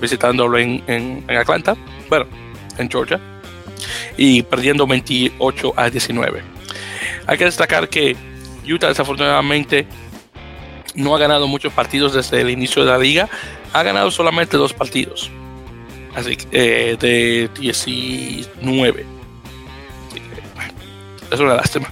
visitándolo 0.00 0.58
en, 0.58 0.82
en, 0.86 1.24
en 1.28 1.36
Atlanta, 1.36 1.76
bueno, 2.08 2.26
en 2.78 2.90
Georgia 2.90 3.20
y 4.16 4.42
perdiendo 4.42 4.86
28 4.86 5.74
a 5.76 5.90
19. 5.90 6.42
Hay 7.26 7.38
que 7.38 7.44
destacar 7.44 7.88
que 7.88 8.16
Utah 8.68 8.88
desafortunadamente 8.88 9.86
no 10.94 11.14
ha 11.14 11.18
ganado 11.18 11.46
muchos 11.46 11.72
partidos 11.72 12.14
desde 12.14 12.40
el 12.40 12.50
inicio 12.50 12.84
de 12.84 12.90
la 12.90 12.98
liga, 12.98 13.28
ha 13.72 13.82
ganado 13.82 14.10
solamente 14.10 14.56
dos 14.56 14.72
partidos, 14.72 15.30
así 16.14 16.36
que 16.36 16.46
eh, 16.52 16.96
de 16.96 17.50
19. 17.58 19.06
es 21.30 21.40
una 21.40 21.54
lástima. 21.54 21.88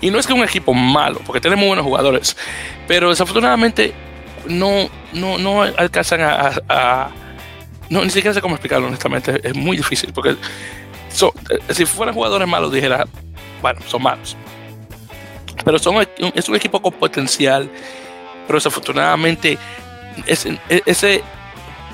Y 0.00 0.10
no 0.10 0.18
es 0.18 0.26
que 0.26 0.32
un 0.32 0.44
equipo 0.44 0.72
malo, 0.74 1.20
porque 1.26 1.40
tenemos 1.40 1.66
buenos 1.66 1.84
jugadores, 1.84 2.36
pero 2.86 3.10
desafortunadamente 3.10 3.92
no, 4.48 4.88
no, 5.12 5.38
no 5.38 5.62
alcanzan 5.62 6.20
a, 6.22 7.10
no, 7.90 8.04
ni 8.04 8.10
siquiera 8.10 8.34
sé 8.34 8.40
cómo 8.40 8.54
explicarlo, 8.54 8.86
honestamente. 8.86 9.40
Es 9.42 9.54
muy 9.54 9.76
difícil 9.76 10.12
porque 10.12 10.30
eh, 10.30 11.74
si 11.74 11.86
fueran 11.86 12.14
jugadores 12.14 12.46
malos, 12.46 12.72
dijera, 12.72 13.06
bueno, 13.62 13.80
son 13.86 14.02
malos. 14.02 14.36
Pero 15.64 15.78
son, 15.78 16.06
es 16.34 16.48
un 16.48 16.56
equipo 16.56 16.80
con 16.80 16.92
potencial, 16.92 17.68
pero 18.46 18.58
desafortunadamente 18.58 19.58
ese, 20.26 20.58
ese 20.68 21.22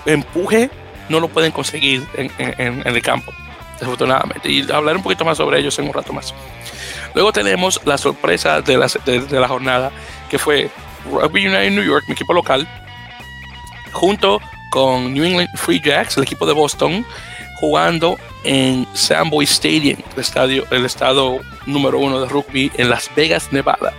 empuje 0.06 0.70
no 1.08 1.20
lo 1.20 1.28
pueden 1.28 1.52
conseguir 1.52 2.06
en, 2.14 2.30
en, 2.38 2.86
el 2.86 3.02
campo, 3.02 3.32
desafortunadamente. 3.74 4.50
Y 4.50 4.70
hablaré 4.70 4.96
un 4.96 5.02
poquito 5.02 5.24
más 5.24 5.38
sobre 5.38 5.58
ellos 5.58 5.78
en 5.78 5.86
un 5.86 5.92
rato 5.92 6.12
más. 6.12 6.34
Luego 7.14 7.32
tenemos 7.32 7.80
la 7.84 7.98
sorpresa 7.98 8.60
de 8.60 8.76
la, 8.76 8.88
de, 9.04 9.40
la 9.40 9.48
jornada, 9.48 9.92
que 10.28 10.38
fue 10.38 10.70
Rugby 11.10 11.46
United 11.46 11.70
New 11.70 11.84
York, 11.84 12.04
mi 12.08 12.14
equipo 12.14 12.32
local, 12.32 12.66
junto 13.92 14.40
con 14.70 15.14
New 15.14 15.24
England 15.24 15.48
Free 15.56 15.80
Jacks, 15.80 16.16
el 16.16 16.24
equipo 16.24 16.46
de 16.46 16.52
Boston, 16.52 17.06
jugando 17.60 18.18
en 18.42 18.86
Samboy 18.94 19.44
Stadium, 19.44 19.98
el, 20.14 20.20
estadio, 20.20 20.66
el 20.70 20.84
estado 20.84 21.40
número 21.66 21.98
uno 21.98 22.20
de 22.20 22.28
rugby 22.28 22.72
en 22.76 22.90
Las 22.90 23.10
Vegas, 23.14 23.52
Nevada. 23.52 23.92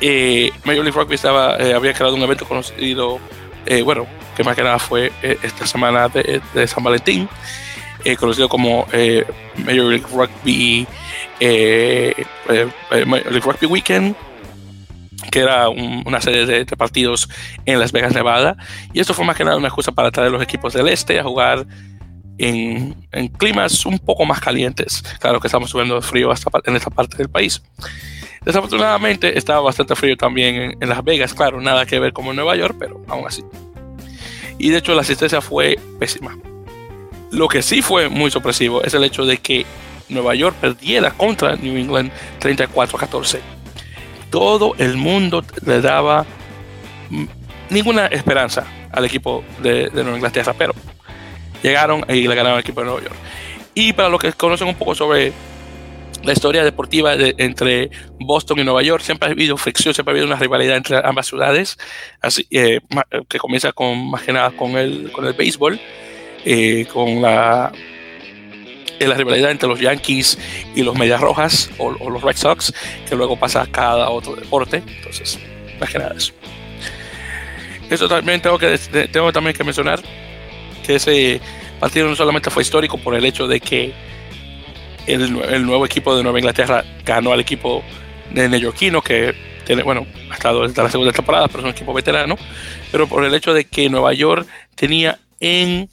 Eh, 0.00 0.50
Major 0.64 0.84
League 0.84 0.98
Rugby 0.98 1.16
estaba, 1.16 1.56
eh, 1.58 1.74
había 1.74 1.92
creado 1.92 2.14
un 2.14 2.22
evento 2.22 2.46
conocido, 2.46 3.18
eh, 3.66 3.82
bueno, 3.82 4.06
que 4.40 4.44
más 4.44 4.56
que 4.56 4.62
nada 4.62 4.78
fue 4.78 5.12
esta 5.22 5.66
semana 5.66 6.08
de, 6.08 6.66
San 6.66 6.82
Valentín, 6.82 7.28
conocido 8.18 8.48
como 8.48 8.86
Major 9.56 9.84
League 9.84 10.06
Rugby, 10.10 10.86
Major 13.06 13.32
League 13.32 13.44
Rugby 13.44 13.66
Weekend, 13.66 14.16
que 15.30 15.40
era 15.40 15.68
una 15.68 16.20
serie 16.22 16.46
de, 16.46 16.64
de, 16.64 16.76
partidos 16.76 17.28
en 17.66 17.78
Las 17.78 17.92
Vegas, 17.92 18.14
Nevada. 18.14 18.56
Y 18.94 19.00
esto 19.00 19.12
fue 19.12 19.26
más 19.26 19.36
que 19.36 19.44
nada 19.44 19.58
una 19.58 19.68
excusa 19.68 19.92
para 19.92 20.10
traer 20.10 20.30
los 20.30 20.42
equipos 20.42 20.72
del 20.72 20.88
este 20.88 21.20
a 21.20 21.24
jugar 21.24 21.66
en, 22.40 23.28
climas 23.36 23.84
un 23.84 23.98
poco 23.98 24.24
más 24.24 24.40
calientes. 24.40 25.02
Claro 25.20 25.40
que 25.40 25.48
estamos 25.48 25.70
subiendo 25.70 26.00
frío 26.00 26.30
hasta 26.30 26.50
en 26.64 26.76
esta 26.76 26.90
parte 26.90 27.16
del 27.18 27.28
país. 27.28 27.62
Desafortunadamente 28.44 29.36
estaba 29.36 29.60
bastante 29.60 29.94
frío 29.94 30.16
también 30.16 30.76
en, 30.80 30.88
Las 30.88 31.04
Vegas, 31.04 31.34
claro, 31.34 31.60
nada 31.60 31.84
que 31.84 32.00
ver 32.00 32.12
como 32.12 32.30
en 32.30 32.36
Nueva 32.36 32.56
York, 32.56 32.76
pero 32.78 33.04
aún 33.08 33.26
así. 33.26 33.42
Y 34.60 34.68
de 34.68 34.78
hecho 34.78 34.94
la 34.94 35.00
asistencia 35.00 35.40
fue 35.40 35.78
pésima. 35.98 36.36
Lo 37.30 37.48
que 37.48 37.62
sí 37.62 37.80
fue 37.80 38.10
muy 38.10 38.30
sorpresivo 38.30 38.82
es 38.82 38.92
el 38.92 39.02
hecho 39.04 39.24
de 39.24 39.38
que 39.38 39.64
Nueva 40.10 40.34
York 40.34 40.54
perdiera 40.60 41.12
contra 41.12 41.56
New 41.56 41.78
England 41.78 42.12
34 42.40 42.98
a 42.98 43.00
14. 43.00 43.40
Todo 44.28 44.74
el 44.76 44.98
mundo 44.98 45.42
le 45.64 45.80
daba 45.80 46.26
ninguna 47.70 48.06
esperanza 48.08 48.66
al 48.92 49.06
equipo 49.06 49.42
de, 49.62 49.88
de 49.88 50.02
Nueva 50.02 50.18
Inglaterra, 50.18 50.54
pero 50.56 50.74
llegaron 51.62 52.04
y 52.10 52.28
le 52.28 52.34
ganaron 52.34 52.54
al 52.54 52.60
equipo 52.60 52.82
de 52.82 52.86
Nueva 52.86 53.02
York. 53.02 53.16
Y 53.74 53.94
para 53.94 54.10
los 54.10 54.20
que 54.20 54.30
conocen 54.34 54.68
un 54.68 54.74
poco 54.74 54.94
sobre 54.94 55.32
la 56.22 56.32
historia 56.32 56.64
deportiva 56.64 57.14
entre 57.14 57.90
Boston 58.18 58.58
y 58.58 58.64
Nueva 58.64 58.82
York, 58.82 59.02
siempre 59.02 59.28
ha 59.28 59.32
habido 59.32 59.56
fricción, 59.56 59.94
siempre 59.94 60.12
ha 60.12 60.14
habido 60.14 60.26
una 60.26 60.36
rivalidad 60.36 60.76
entre 60.76 60.98
ambas 61.04 61.26
ciudades, 61.26 61.78
así, 62.20 62.46
eh, 62.50 62.80
que 63.28 63.38
comienza 63.38 63.72
con, 63.72 64.10
más 64.10 64.22
que 64.22 64.32
nada 64.32 64.50
con 64.50 64.76
el, 64.76 65.10
con 65.12 65.26
el 65.26 65.32
béisbol, 65.32 65.80
eh, 66.44 66.86
con 66.92 67.22
la, 67.22 67.72
eh, 68.98 69.06
la 69.06 69.14
rivalidad 69.14 69.50
entre 69.50 69.68
los 69.68 69.80
Yankees 69.80 70.38
y 70.74 70.82
los 70.82 70.96
Medias 70.96 71.20
Rojas 71.20 71.70
o, 71.78 71.90
los 71.90 72.22
Red 72.22 72.36
Sox, 72.36 72.72
que 73.08 73.16
luego 73.16 73.38
pasa 73.38 73.62
a 73.62 73.66
cada 73.66 74.10
otro 74.10 74.36
deporte. 74.36 74.82
Entonces, 74.86 75.38
más 75.78 75.90
que 75.90 75.98
nada 75.98 76.14
eso. 76.16 76.32
Eso 77.88 78.08
también 78.08 78.40
tengo 78.40 78.58
que, 78.58 78.78
tengo 79.10 79.32
también 79.32 79.56
que 79.56 79.64
mencionar 79.64 80.00
ese 80.94 81.40
partido 81.78 82.08
no 82.08 82.16
solamente 82.16 82.50
fue 82.50 82.62
histórico 82.62 82.98
por 82.98 83.14
el 83.14 83.24
hecho 83.24 83.46
de 83.46 83.60
que 83.60 83.92
el, 85.06 85.66
nuevo 85.66 85.84
equipo 85.86 86.16
de 86.16 86.22
Nueva 86.22 86.38
Inglaterra 86.38 86.84
ganó 87.04 87.32
al 87.32 87.40
equipo 87.40 87.82
de 88.32 88.48
neoyorquino, 88.48 89.02
que 89.02 89.34
tiene, 89.64 89.82
bueno, 89.82 90.06
ha 90.30 90.34
estado 90.34 90.66
desde 90.66 90.82
la 90.82 90.90
segunda 90.90 91.12
temporada, 91.12 91.48
pero 91.48 91.60
es 91.60 91.64
un 91.64 91.70
equipo 91.70 91.92
veterano, 91.92 92.36
pero 92.90 93.06
por 93.06 93.24
el 93.24 93.34
hecho 93.34 93.54
de 93.54 93.64
que 93.64 93.88
Nueva 93.88 94.12
York 94.12 94.46
tenía 94.74 95.18
en 95.40 95.88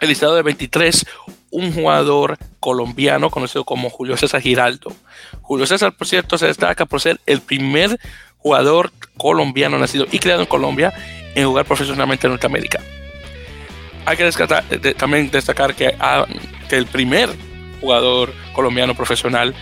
el 0.00 0.08
listado 0.08 0.34
de 0.34 0.42
23 0.42 1.06
un 1.50 1.72
jugador 1.72 2.38
colombiano 2.60 3.30
conocido 3.30 3.64
como 3.64 3.90
Julio 3.90 4.16
César 4.16 4.40
Giraldo. 4.40 4.94
Julio 5.42 5.66
César, 5.66 5.96
por 5.96 6.06
cierto, 6.06 6.38
se 6.38 6.46
destaca 6.46 6.86
por 6.86 7.00
ser 7.00 7.20
el 7.26 7.40
primer 7.40 7.98
jugador 8.38 8.92
colombiano 9.16 9.78
nacido 9.78 10.06
y 10.10 10.18
creado 10.18 10.42
en 10.42 10.46
Colombia 10.46 10.92
en 11.34 11.46
jugar 11.46 11.66
profesionalmente 11.66 12.26
en 12.26 12.32
Norteamérica 12.32 12.80
hay 14.06 14.16
que 14.16 14.94
también 14.94 15.30
destacar 15.30 15.74
que, 15.74 15.94
ah, 15.98 16.26
que, 16.68 16.76
el 16.76 16.86
primer 16.86 17.30
jugador 17.80 18.32
colombiano 18.52 18.94
profesional 18.94 19.54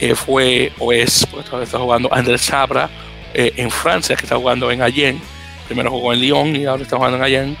eh, 0.00 0.14
fue 0.14 0.72
o 0.78 0.92
es, 0.92 1.26
pues, 1.26 1.46
está 1.62 1.78
jugando 1.78 2.12
Andrés 2.12 2.42
Sabra 2.42 2.88
eh, 3.34 3.52
en 3.56 3.70
Francia, 3.70 4.16
que 4.16 4.24
está 4.24 4.36
jugando 4.36 4.70
en 4.70 4.82
Allen. 4.82 5.20
Primero 5.66 5.90
jugó 5.90 6.12
en 6.12 6.20
Lyon 6.20 6.56
y 6.56 6.64
ahora 6.64 6.82
está 6.82 6.96
jugando 6.96 7.18
en 7.18 7.24
Allen. 7.24 7.56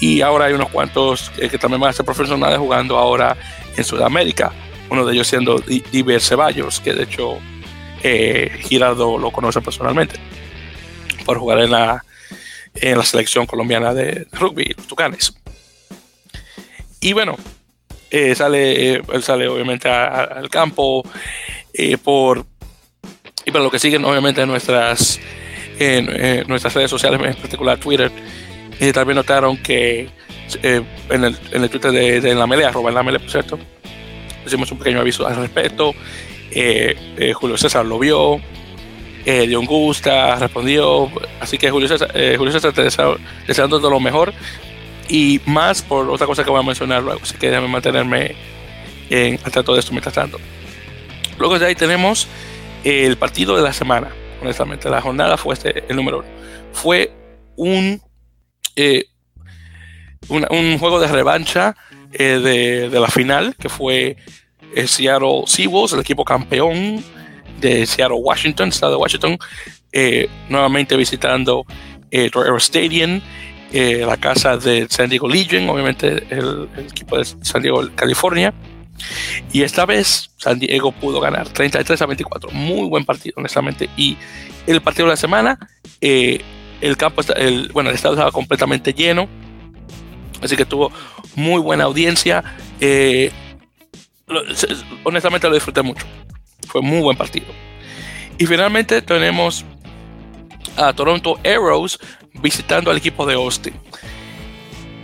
Y 0.00 0.22
ahora 0.22 0.46
hay 0.46 0.54
unos 0.54 0.70
cuantos 0.70 1.30
eh, 1.38 1.48
que 1.48 1.58
también 1.58 1.80
van 1.80 1.90
a 1.90 1.92
ser 1.92 2.04
profesionales 2.04 2.58
jugando 2.58 2.96
ahora 2.96 3.36
en 3.76 3.84
Sudamérica. 3.84 4.52
Uno 4.88 5.06
de 5.06 5.14
ellos 5.14 5.28
siendo 5.28 5.58
Diver 5.58 6.20
Ceballos, 6.20 6.80
que 6.80 6.92
de 6.94 7.04
hecho 7.04 7.38
Girardo 8.62 9.18
lo 9.18 9.30
conoce 9.30 9.60
personalmente 9.60 10.18
por 11.24 11.38
jugar 11.38 11.60
en 11.60 11.70
la, 11.70 12.04
en 12.74 12.98
la 12.98 13.04
selección 13.04 13.46
colombiana 13.46 13.94
de 13.94 14.26
rugby, 14.32 14.74
Tucanes. 14.88 15.34
Y 17.00 17.12
bueno, 17.12 17.36
eh, 18.10 18.34
sale, 18.34 18.94
eh, 18.94 19.02
él 19.12 19.22
sale 19.22 19.46
obviamente 19.46 19.88
al 19.88 20.50
campo 20.50 21.04
eh, 21.72 21.96
por 21.96 22.44
y 23.46 23.52
para 23.52 23.62
lo 23.62 23.70
que 23.70 23.78
siguen 23.78 24.04
obviamente 24.04 24.44
nuestras 24.46 25.20
nuestras 26.46 26.74
redes 26.74 26.90
sociales, 26.90 27.18
en 27.24 27.34
particular 27.36 27.78
Twitter, 27.78 28.12
también 28.92 29.16
notaron 29.16 29.56
que 29.56 30.10
en, 30.62 31.24
el, 31.24 31.34
en 31.52 31.62
el 31.62 31.70
Twitter 31.70 31.90
de, 32.20 32.34
la 32.34 32.46
melea, 32.46 32.68
arroba 32.68 32.90
en 32.90 32.96
la 32.96 33.02
melea, 33.02 33.18
por 33.18 33.30
cierto, 33.30 33.58
hicimos 34.44 34.70
un 34.72 34.76
pequeño 34.76 35.00
aviso 35.00 35.26
al 35.26 35.36
respecto. 35.36 35.94
Julio 37.32 37.56
César 37.56 37.86
lo 37.86 37.98
vio, 37.98 38.42
dio 39.24 39.58
un 39.58 39.64
gusta, 39.64 40.36
respondió. 40.36 41.10
Así 41.40 41.56
que 41.56 41.70
Julio 41.70 41.88
César, 41.88 42.12
Julio 42.36 42.52
César 42.52 42.74
te 42.74 42.82
deseando 43.46 43.80
lo 43.80 44.00
mejor 44.00 44.34
y 45.10 45.40
más 45.44 45.82
por 45.82 46.08
otra 46.08 46.26
cosa 46.26 46.44
que 46.44 46.50
voy 46.50 46.60
a 46.60 46.62
mencionar 46.62 47.02
luego, 47.02 47.20
así 47.22 47.36
que 47.36 47.48
déjame 47.48 47.66
mantenerme 47.66 48.36
en, 49.10 49.40
al 49.44 49.50
tanto 49.50 49.74
de 49.74 49.80
esto 49.80 49.90
mientras 49.90 50.14
tanto. 50.14 50.38
Luego 51.36 51.58
de 51.58 51.66
ahí 51.66 51.74
tenemos 51.74 52.28
el 52.84 53.16
partido 53.16 53.56
de 53.56 53.62
la 53.62 53.72
semana. 53.72 54.08
Honestamente, 54.40 54.88
la 54.88 55.00
jornada 55.00 55.36
fue 55.36 55.54
este, 55.54 55.84
el 55.88 55.96
número 55.96 56.18
uno. 56.18 56.28
Fue 56.72 57.12
un, 57.56 58.00
eh, 58.76 59.06
un 60.28 60.78
juego 60.78 61.00
de 61.00 61.08
revancha 61.08 61.74
eh, 62.12 62.88
de, 62.90 63.00
la 63.00 63.08
final, 63.08 63.56
que 63.56 63.68
fue 63.68 64.16
el 64.76 64.86
Seattle 64.86 65.42
Seawolves, 65.46 65.92
el 65.92 66.00
equipo 66.00 66.24
campeón 66.24 67.02
de 67.60 67.84
Seattle, 67.84 68.18
Washington, 68.18 68.68
estado 68.68 68.92
de 68.92 68.98
Washington, 68.98 69.38
eh, 69.92 70.28
nuevamente 70.48 70.96
visitando 70.96 71.66
el 72.12 72.30
Air 72.34 72.60
Stadium, 73.72 74.06
la 74.06 74.16
casa 74.16 74.56
de 74.56 74.86
San 74.90 75.08
Diego 75.08 75.28
Legion, 75.28 75.68
obviamente 75.68 76.26
el, 76.30 76.68
el, 76.76 76.86
equipo 76.86 77.16
de 77.18 77.24
San 77.24 77.62
Diego, 77.62 77.88
California. 77.94 78.52
Y 79.52 79.62
esta 79.62 79.86
vez 79.86 80.30
San 80.36 80.58
Diego 80.58 80.92
pudo 80.92 81.20
ganar 81.20 81.48
33 81.48 82.02
a 82.02 82.06
24. 82.06 82.50
Muy 82.50 82.88
buen 82.88 83.04
partido, 83.04 83.34
honestamente. 83.38 83.88
Y 83.96 84.16
el 84.66 84.80
partido 84.80 85.06
de 85.06 85.12
la 85.12 85.16
semana, 85.16 85.58
eh, 86.00 86.40
el 86.80 86.96
campo, 86.96 87.22
el, 87.36 87.70
bueno, 87.72 87.90
el 87.90 87.96
estado 87.96 88.14
estaba 88.14 88.32
completamente 88.32 88.92
lleno. 88.92 89.28
Así 90.42 90.56
que 90.56 90.64
tuvo 90.64 90.92
muy 91.34 91.60
buena 91.60 91.84
audiencia. 91.84 92.42
Eh, 92.80 93.30
honestamente 95.04 95.48
lo 95.48 95.54
disfruté 95.54 95.82
mucho. 95.82 96.06
Fue 96.66 96.82
muy 96.82 97.00
buen 97.00 97.16
partido. 97.16 97.46
Y 98.38 98.46
finalmente 98.46 99.02
tenemos 99.02 99.64
a 100.76 100.92
Toronto 100.92 101.38
Arrows 101.44 101.98
visitando 102.34 102.90
al 102.90 102.96
equipo 102.96 103.26
de 103.26 103.34
Austin. 103.34 103.74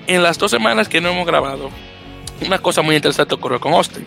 En 0.06 0.22
las 0.22 0.38
dos 0.38 0.50
semanas 0.50 0.88
que 0.88 1.00
no 1.00 1.10
hemos 1.10 1.26
grabado, 1.26 1.70
una 2.44 2.58
cosa 2.58 2.82
muy 2.82 2.96
interesante 2.96 3.34
ocurrió 3.34 3.60
con 3.60 3.74
Austin. 3.74 4.04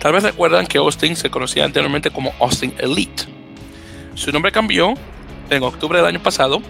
Tal 0.00 0.12
vez 0.12 0.22
recuerdan 0.24 0.66
que 0.66 0.78
Austin 0.78 1.14
se 1.14 1.30
conocía 1.30 1.64
anteriormente 1.64 2.10
como 2.10 2.32
Austin 2.40 2.74
Elite. 2.78 3.24
Su 4.14 4.32
nombre 4.32 4.50
cambió 4.50 4.94
en 5.48 5.62
octubre 5.62 5.98
del 5.98 6.06
año 6.06 6.20
pasado 6.20 6.60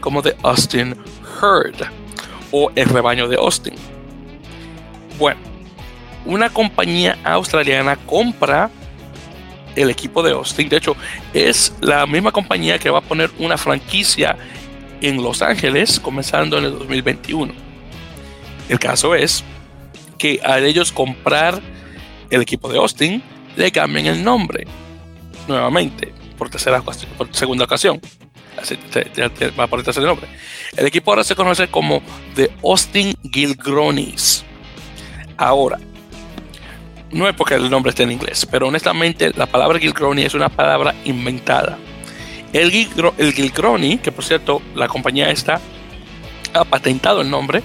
como 0.00 0.22
The 0.22 0.36
Austin 0.42 0.96
Herd 1.40 1.88
o 2.52 2.70
el 2.74 2.88
rebaño 2.88 3.28
de 3.28 3.36
Austin. 3.36 3.74
Bueno, 5.18 5.40
una 6.26 6.50
compañía 6.50 7.16
australiana 7.24 7.96
compra 7.96 8.70
el 9.74 9.90
equipo 9.90 10.22
de 10.22 10.32
Austin. 10.32 10.68
De 10.68 10.76
hecho, 10.76 10.96
es 11.32 11.72
la 11.80 12.06
misma 12.06 12.32
compañía 12.32 12.78
que 12.78 12.90
va 12.90 12.98
a 12.98 13.02
poner 13.02 13.30
una 13.38 13.56
franquicia 13.56 14.36
en 15.00 15.22
Los 15.22 15.42
Ángeles 15.42 16.00
comenzando 16.00 16.58
en 16.58 16.64
el 16.64 16.72
2021. 16.72 17.52
El 18.68 18.78
caso 18.78 19.14
es 19.14 19.44
que 20.18 20.40
al 20.42 20.64
ellos 20.64 20.92
comprar 20.92 21.60
el 22.30 22.42
equipo 22.42 22.70
de 22.70 22.78
Austin, 22.78 23.22
le 23.56 23.70
cambian 23.70 24.06
el 24.06 24.22
nombre 24.22 24.66
nuevamente 25.48 26.12
por 26.36 26.50
tercera 26.50 26.82
por 26.82 27.34
segunda 27.34 27.64
ocasión. 27.64 28.00
Va 29.58 29.66
poner 29.66 29.86
el 29.88 30.04
nombre. 30.04 30.26
El 30.76 30.86
equipo 30.86 31.10
ahora 31.10 31.24
se 31.24 31.36
conoce 31.36 31.68
como 31.68 32.02
The 32.34 32.50
Austin 32.64 33.14
Gilgronis. 33.30 34.44
Ahora, 35.36 35.78
no 37.10 37.28
es 37.28 37.34
porque 37.34 37.54
el 37.54 37.70
nombre 37.70 37.90
esté 37.90 38.04
en 38.04 38.12
inglés, 38.12 38.46
pero 38.50 38.68
honestamente 38.68 39.32
la 39.36 39.46
palabra 39.46 39.78
Gilgroni 39.78 40.22
es 40.22 40.34
una 40.34 40.48
palabra 40.48 40.94
inventada. 41.04 41.78
El, 42.56 42.70
Gilgroni, 42.70 43.98
que 43.98 44.10
por 44.10 44.24
cierto 44.24 44.62
la 44.74 44.88
compañía 44.88 45.30
está 45.30 45.60
ha 46.54 46.64
patentado 46.64 47.20
el 47.20 47.28
nombre, 47.28 47.62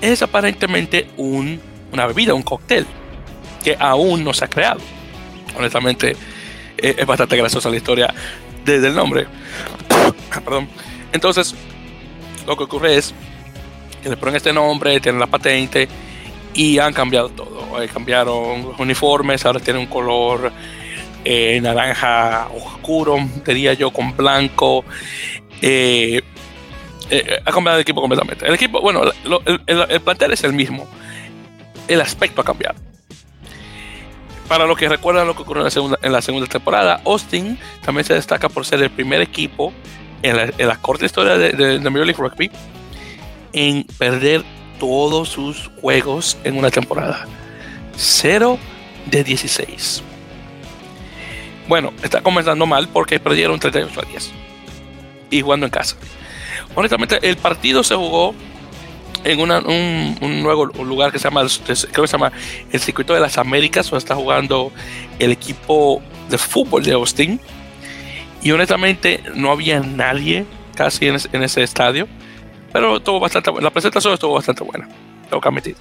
es 0.00 0.22
aparentemente 0.22 1.08
un, 1.16 1.60
una 1.92 2.06
bebida, 2.06 2.34
un 2.34 2.42
cóctel, 2.42 2.84
que 3.62 3.76
aún 3.78 4.24
no 4.24 4.34
se 4.34 4.44
ha 4.44 4.48
creado. 4.48 4.80
Honestamente, 5.56 6.16
eh, 6.78 6.96
es 6.98 7.06
bastante 7.06 7.36
graciosa 7.36 7.70
la 7.70 7.76
historia 7.76 8.12
desde 8.64 8.88
el 8.88 8.94
nombre. 8.94 9.28
Perdón. 10.44 10.68
Entonces, 11.12 11.54
lo 12.48 12.56
que 12.56 12.64
ocurre 12.64 12.96
es 12.96 13.14
que 14.02 14.08
le 14.08 14.16
ponen 14.16 14.34
este 14.34 14.52
nombre, 14.52 14.98
tienen 14.98 15.20
la 15.20 15.28
patente 15.28 15.88
y 16.54 16.78
han 16.78 16.92
cambiado 16.92 17.28
todo. 17.28 17.68
Cambiaron 17.94 18.62
los 18.62 18.80
uniformes, 18.80 19.46
ahora 19.46 19.60
tienen 19.60 19.82
un 19.82 19.88
color 19.88 20.50
eh, 21.24 21.60
naranja 21.60 22.48
oscuro, 22.54 23.18
diría 23.46 23.74
yo, 23.74 23.90
con 23.90 24.16
blanco. 24.16 24.84
Eh, 25.62 26.22
eh, 27.10 27.40
ha 27.44 27.52
cambiado 27.52 27.78
el 27.78 27.82
equipo 27.82 28.00
completamente. 28.00 28.46
El 28.46 28.54
equipo, 28.54 28.80
bueno, 28.80 29.02
el, 29.66 30.00
plantel 30.00 30.32
es 30.32 30.44
el 30.44 30.52
mismo. 30.52 30.86
El 31.88 32.00
aspecto 32.00 32.40
ha 32.40 32.44
cambiado. 32.44 32.76
Para 34.48 34.66
los 34.66 34.76
que 34.76 34.88
recuerdan 34.88 35.26
lo 35.26 35.36
que 35.36 35.42
ocurrió 35.42 35.60
en 35.60 35.64
la 35.64 35.70
segunda, 35.70 35.98
en 36.02 36.12
la 36.12 36.22
segunda 36.22 36.46
temporada, 36.48 37.00
Austin 37.04 37.58
también 37.84 38.04
se 38.04 38.14
destaca 38.14 38.48
por 38.48 38.64
ser 38.64 38.82
el 38.82 38.90
primer 38.90 39.20
equipo 39.20 39.72
en 40.22 40.36
la, 40.36 40.76
corta 40.76 41.06
historia 41.06 41.36
de, 41.36 41.52
de, 41.52 41.90
Major 41.90 42.06
League 42.06 42.20
Rugby 42.20 42.50
en 43.52 43.84
perder 43.98 44.42
todos 44.78 45.28
sus 45.28 45.70
juegos 45.80 46.36
en 46.44 46.58
una 46.58 46.70
temporada. 46.70 47.26
0 47.96 48.58
de 49.06 49.24
16. 49.24 50.02
Bueno, 51.70 51.94
está 52.02 52.20
comenzando 52.20 52.66
mal 52.66 52.88
porque 52.88 53.18
perdieron 53.18 53.58
38 53.58 54.00
a 54.00 54.04
10 54.04 54.32
y 55.30 55.40
jugando 55.40 55.66
en 55.66 55.70
casa 55.70 55.96
honestamente, 56.74 57.18
el 57.22 57.36
partido 57.36 57.84
se 57.84 57.94
jugó 57.94 58.34
en 59.22 59.38
un, 59.40 60.42
nuevo 60.42 60.66
lugar 60.66 61.12
que 61.12 61.18
se 61.18 61.24
llama, 61.28 61.46
creo 61.92 62.08
se 62.08 62.12
llama 62.12 62.32
el 62.72 62.80
Circuito 62.80 63.14
de 63.14 63.20
las 63.20 63.38
Américas, 63.38 63.88
donde 63.88 63.98
está 63.98 64.16
jugando 64.16 64.72
el 65.20 65.30
equipo 65.30 66.02
de 66.28 66.38
fútbol 66.38 66.82
de 66.82 66.92
Austin. 66.92 67.40
Y 68.42 68.50
honestamente 68.52 69.22
no 69.34 69.52
había 69.52 69.78
nadie 69.78 70.46
casi 70.74 71.06
en, 71.06 71.42
ese 71.42 71.62
estadio, 71.62 72.08
pero 72.72 72.96
estuvo 72.96 73.20
bastante, 73.20 73.52
la 73.60 73.70
presentación 73.70 74.14
estuvo 74.14 74.34
bastante 74.34 74.64
buena, 74.64 74.88
tengo 75.28 75.40
que 75.40 75.48
admitir. 75.48 75.76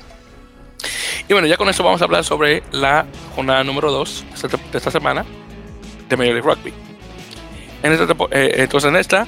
Y 1.29 1.33
bueno, 1.33 1.47
ya 1.47 1.55
con 1.57 1.69
eso 1.69 1.83
vamos 1.83 2.01
a 2.01 2.05
hablar 2.05 2.25
sobre 2.25 2.63
la 2.71 3.05
jornada 3.35 3.63
número 3.63 3.91
2 3.91 4.25
de 4.71 4.77
esta 4.77 4.91
semana 4.91 5.25
de 6.09 6.17
Major 6.17 6.33
League 6.33 6.49
Rugby. 6.49 6.73
Eh, 7.83 8.51
entonces 8.57 8.89
en 8.89 8.95
esta 8.97 9.27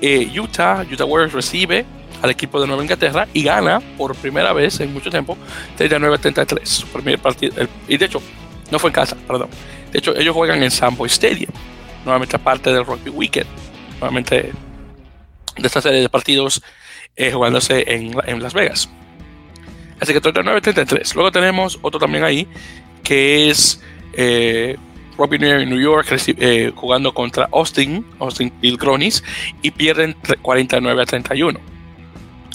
eh, 0.00 0.30
Utah, 0.38 0.84
Utah 0.90 1.04
Warriors 1.04 1.34
recibe 1.34 1.84
al 2.22 2.30
equipo 2.30 2.60
de 2.60 2.66
Nueva 2.66 2.82
Inglaterra 2.82 3.28
y 3.32 3.42
gana 3.42 3.80
por 3.96 4.14
primera 4.14 4.52
vez 4.52 4.80
en 4.80 4.92
mucho 4.92 5.10
tiempo 5.10 5.36
39-33. 5.78 6.64
Su 6.64 6.86
primer 6.88 7.18
partido. 7.18 7.66
y 7.88 7.96
de 7.96 8.06
hecho, 8.06 8.22
no 8.70 8.78
fue 8.78 8.90
en 8.90 8.94
casa, 8.94 9.16
perdón. 9.26 9.48
De 9.90 9.98
hecho, 9.98 10.14
ellos 10.16 10.34
juegan 10.34 10.62
en 10.62 10.70
Samboy 10.70 11.08
Stadium, 11.08 11.50
nuevamente 12.04 12.36
aparte 12.36 12.72
del 12.72 12.84
Rugby 12.84 13.10
Weekend, 13.10 13.46
nuevamente 13.98 14.52
de 15.56 15.66
esta 15.66 15.80
serie 15.80 16.00
de 16.00 16.08
partidos 16.08 16.62
eh, 17.16 17.32
jugándose 17.32 17.84
en, 17.86 18.14
en, 18.26 18.42
Las 18.42 18.54
Vegas. 18.54 18.88
Así 19.98 20.12
que 20.12 20.22
39-33. 20.22 21.14
Luego 21.14 21.32
tenemos 21.32 21.78
otro 21.82 21.98
también 21.98 22.24
ahí, 22.24 22.46
que 23.02 23.50
es 23.50 23.80
Robin 25.20 25.44
en 25.44 25.68
New 25.68 25.78
York 25.78 26.06
eh, 26.28 26.72
jugando 26.74 27.12
contra 27.12 27.46
Austin, 27.52 28.06
Austin 28.18 28.50
Bill 28.58 28.78
Cronis, 28.78 29.22
y 29.60 29.70
pierden 29.70 30.16
49 30.40 31.02
a 31.02 31.04
31. 31.04 31.60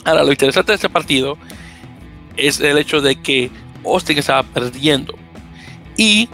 Ahora, 0.04 0.23
lo 0.23 0.32
interesante 0.32 0.71
de 0.71 0.75
este 0.78 0.89
partido 0.89 1.38
es 2.36 2.60
el 2.60 2.80
hecho 2.80 3.01
de 3.01 3.21
que 3.21 3.51
Austin 3.86 4.17
estaba 4.17 4.41
perdiendo 4.41 5.13
y 5.95 6.28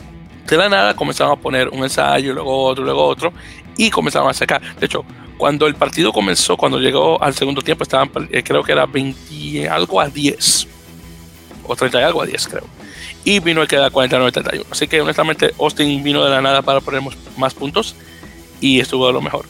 de 0.47 0.57
la 0.57 0.69
nada 0.69 0.95
comenzaron 0.95 1.33
a 1.33 1.35
poner 1.35 1.67
un 1.67 1.83
ensayo, 1.83 2.33
luego 2.33 2.63
otro, 2.63 2.85
luego 2.85 3.03
otro, 3.05 3.33
y 3.75 3.89
comenzaron 3.89 4.29
a 4.29 4.33
sacar. 4.33 4.61
De 4.77 4.85
hecho, 4.85 5.03
cuando 5.37 5.67
el 5.67 5.75
partido 5.75 6.13
comenzó, 6.13 6.55
cuando 6.55 6.79
llegó 6.79 7.21
al 7.21 7.33
segundo 7.33 7.61
tiempo, 7.61 7.83
estaban, 7.83 8.09
eh, 8.31 8.41
creo 8.41 8.63
que 8.63 8.71
era 8.71 8.85
20 8.85 9.67
algo 9.67 9.99
a 9.99 10.07
10, 10.07 10.67
o 11.67 11.75
30 11.75 11.99
y 11.99 12.03
algo 12.03 12.21
a 12.21 12.25
10, 12.25 12.47
creo 12.47 12.80
y 13.23 13.39
vino 13.39 13.61
el 13.61 13.67
que 13.67 13.77
da 13.77 13.91
49-31. 13.91 14.65
Así 14.71 14.87
que 14.87 15.01
honestamente 15.01 15.53
Austin 15.59 16.03
vino 16.03 16.23
de 16.23 16.29
la 16.29 16.41
nada 16.41 16.61
para 16.61 16.81
poner 16.81 17.01
más 17.37 17.53
puntos 17.53 17.95
y 18.59 18.79
estuvo 18.79 19.07
de 19.07 19.13
lo 19.13 19.21
mejor. 19.21 19.45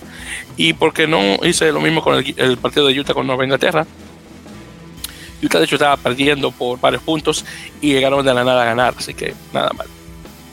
Y 0.58 0.74
porque 0.74 1.08
no 1.08 1.38
hice 1.44 1.72
lo 1.72 1.82
mismo 1.82 2.02
con 2.02 2.24
el, 2.24 2.58
partido 2.58 2.88
de 2.88 3.00
Utah 3.00 3.14
con 3.14 3.28
Nueva 3.28 3.44
Inglaterra. 3.44 3.86
Utah 5.42 5.60
de 5.60 5.66
hecho 5.66 5.76
estaba 5.76 5.98
perdiendo 5.98 6.52
por 6.52 6.80
varios 6.80 7.02
puntos 7.02 7.46
y 7.82 7.94
llegaron 7.94 8.26
de 8.26 8.34
la 8.34 8.44
nada 8.44 8.62
a 8.62 8.66
ganar, 8.66 8.94
así 8.98 9.14
que 9.14 9.34
nada 9.54 9.72
mal. 9.76 9.88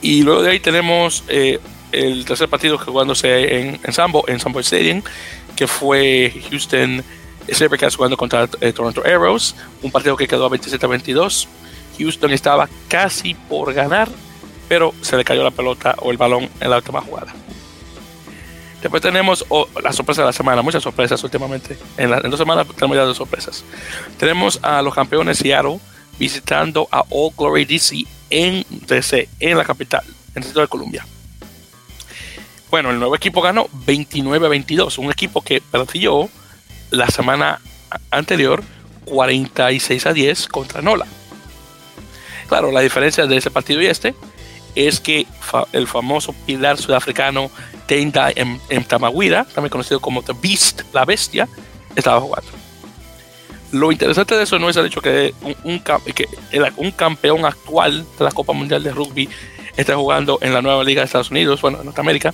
Y 0.01 0.23
luego 0.23 0.41
de 0.41 0.51
ahí 0.51 0.59
tenemos 0.59 1.23
eh, 1.27 1.59
el 1.91 2.25
tercer 2.25 2.49
partido 2.49 2.77
jugándose 2.77 3.59
en, 3.59 3.79
en 3.83 3.93
Sambo, 3.93 4.23
en 4.27 4.39
Sambo 4.39 4.59
Stadium, 4.61 5.01
que 5.55 5.67
fue 5.67 6.33
Houston 6.49 7.03
Sabercats 7.51 7.95
jugando 7.95 8.17
contra 8.17 8.49
eh, 8.61 8.73
Toronto 8.73 9.03
Arrows, 9.05 9.55
un 9.81 9.91
partido 9.91 10.15
que 10.15 10.27
quedó 10.27 10.45
a 10.45 10.49
27 10.49 10.87
22 10.87 11.47
Houston 11.99 12.31
estaba 12.31 12.69
casi 12.87 13.33
por 13.33 13.73
ganar, 13.73 14.09
pero 14.67 14.93
se 15.01 15.17
le 15.17 15.23
cayó 15.23 15.43
la 15.43 15.51
pelota 15.51 15.95
o 15.99 16.11
el 16.11 16.17
balón 16.17 16.49
en 16.59 16.69
la 16.69 16.77
última 16.77 17.01
jugada. 17.01 17.33
Después 18.81 19.01
tenemos 19.01 19.45
la 19.83 19.91
sorpresa 19.91 20.21
de 20.21 20.27
la 20.27 20.33
semana, 20.33 20.61
muchas 20.61 20.81
sorpresas 20.81 21.21
últimamente. 21.23 21.77
En, 21.97 22.09
las 22.09 22.23
dos 22.23 22.37
semanas 22.37 22.65
tenemos 22.75 22.95
ya 22.95 23.03
dos 23.03 23.17
sorpresas. 23.17 23.65
Tenemos 24.17 24.59
a 24.61 24.81
los 24.81 24.93
campeones 24.93 25.37
Seattle 25.39 25.79
visitando 26.17 26.87
a 26.91 27.03
All 27.09 27.31
Glory 27.37 27.65
DC 27.65 28.05
en 28.29 28.65
DC, 28.69 29.27
en 29.39 29.57
la 29.57 29.65
capital, 29.65 30.03
el 30.05 30.35
Distrito 30.35 30.61
de 30.61 30.67
Columbia. 30.67 31.05
Bueno, 32.69 32.91
el 32.91 32.99
nuevo 32.99 33.15
equipo 33.15 33.41
ganó 33.41 33.67
29 33.85 34.45
a 34.45 34.49
22, 34.49 34.97
un 34.99 35.11
equipo 35.11 35.41
que 35.41 35.59
perdió 35.59 36.29
la 36.91 37.07
semana 37.07 37.59
anterior 38.11 38.63
46 39.05 40.05
a 40.05 40.13
10 40.13 40.47
contra 40.47 40.81
Nola. 40.81 41.07
Claro, 42.49 42.71
la 42.71 42.81
diferencia 42.81 43.27
de 43.27 43.37
ese 43.37 43.51
partido 43.51 43.81
y 43.81 43.85
este 43.85 44.15
es 44.75 44.99
que 44.99 45.25
el 45.71 45.87
famoso 45.87 46.33
pilar 46.45 46.77
sudafricano 46.77 47.49
Tenda 47.85 48.31
en, 48.35 48.83
Tamaguira, 48.85 49.45
también 49.45 49.69
conocido 49.69 49.99
como 49.99 50.21
The 50.21 50.33
Beast, 50.41 50.81
la 50.93 51.05
bestia, 51.05 51.47
estaba 51.95 52.19
jugando. 52.19 52.49
Lo 53.71 53.91
interesante 53.91 54.35
de 54.35 54.43
eso 54.43 54.57
no 54.57 54.69
es 54.69 54.77
el 54.77 54.87
hecho 54.87 55.01
que 55.01 55.33
un, 55.63 55.79
que 55.79 56.27
un 56.77 56.91
campeón 56.91 57.45
actual 57.45 58.05
de 58.17 58.25
la 58.25 58.31
Copa 58.31 58.53
Mundial 58.53 58.83
de 58.83 58.91
Rugby 58.91 59.29
esté 59.77 59.93
jugando 59.93 60.39
en 60.41 60.53
la 60.53 60.61
nueva 60.61 60.83
liga 60.83 61.01
de 61.01 61.05
Estados 61.05 61.31
Unidos, 61.31 61.61
bueno, 61.61 61.79
en 61.79 61.85
Norteamérica, 61.85 62.33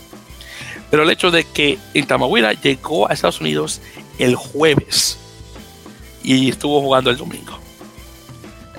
pero 0.90 1.04
el 1.04 1.10
hecho 1.10 1.30
de 1.30 1.44
que 1.44 1.78
en 1.94 2.08
Tamaguira 2.08 2.54
llegó 2.54 3.10
a 3.10 3.14
Estados 3.14 3.42
Unidos 3.42 3.82
el 4.18 4.36
jueves 4.36 5.18
y 6.24 6.50
estuvo 6.50 6.82
jugando 6.82 7.10
el 7.10 7.18
domingo. 7.18 7.65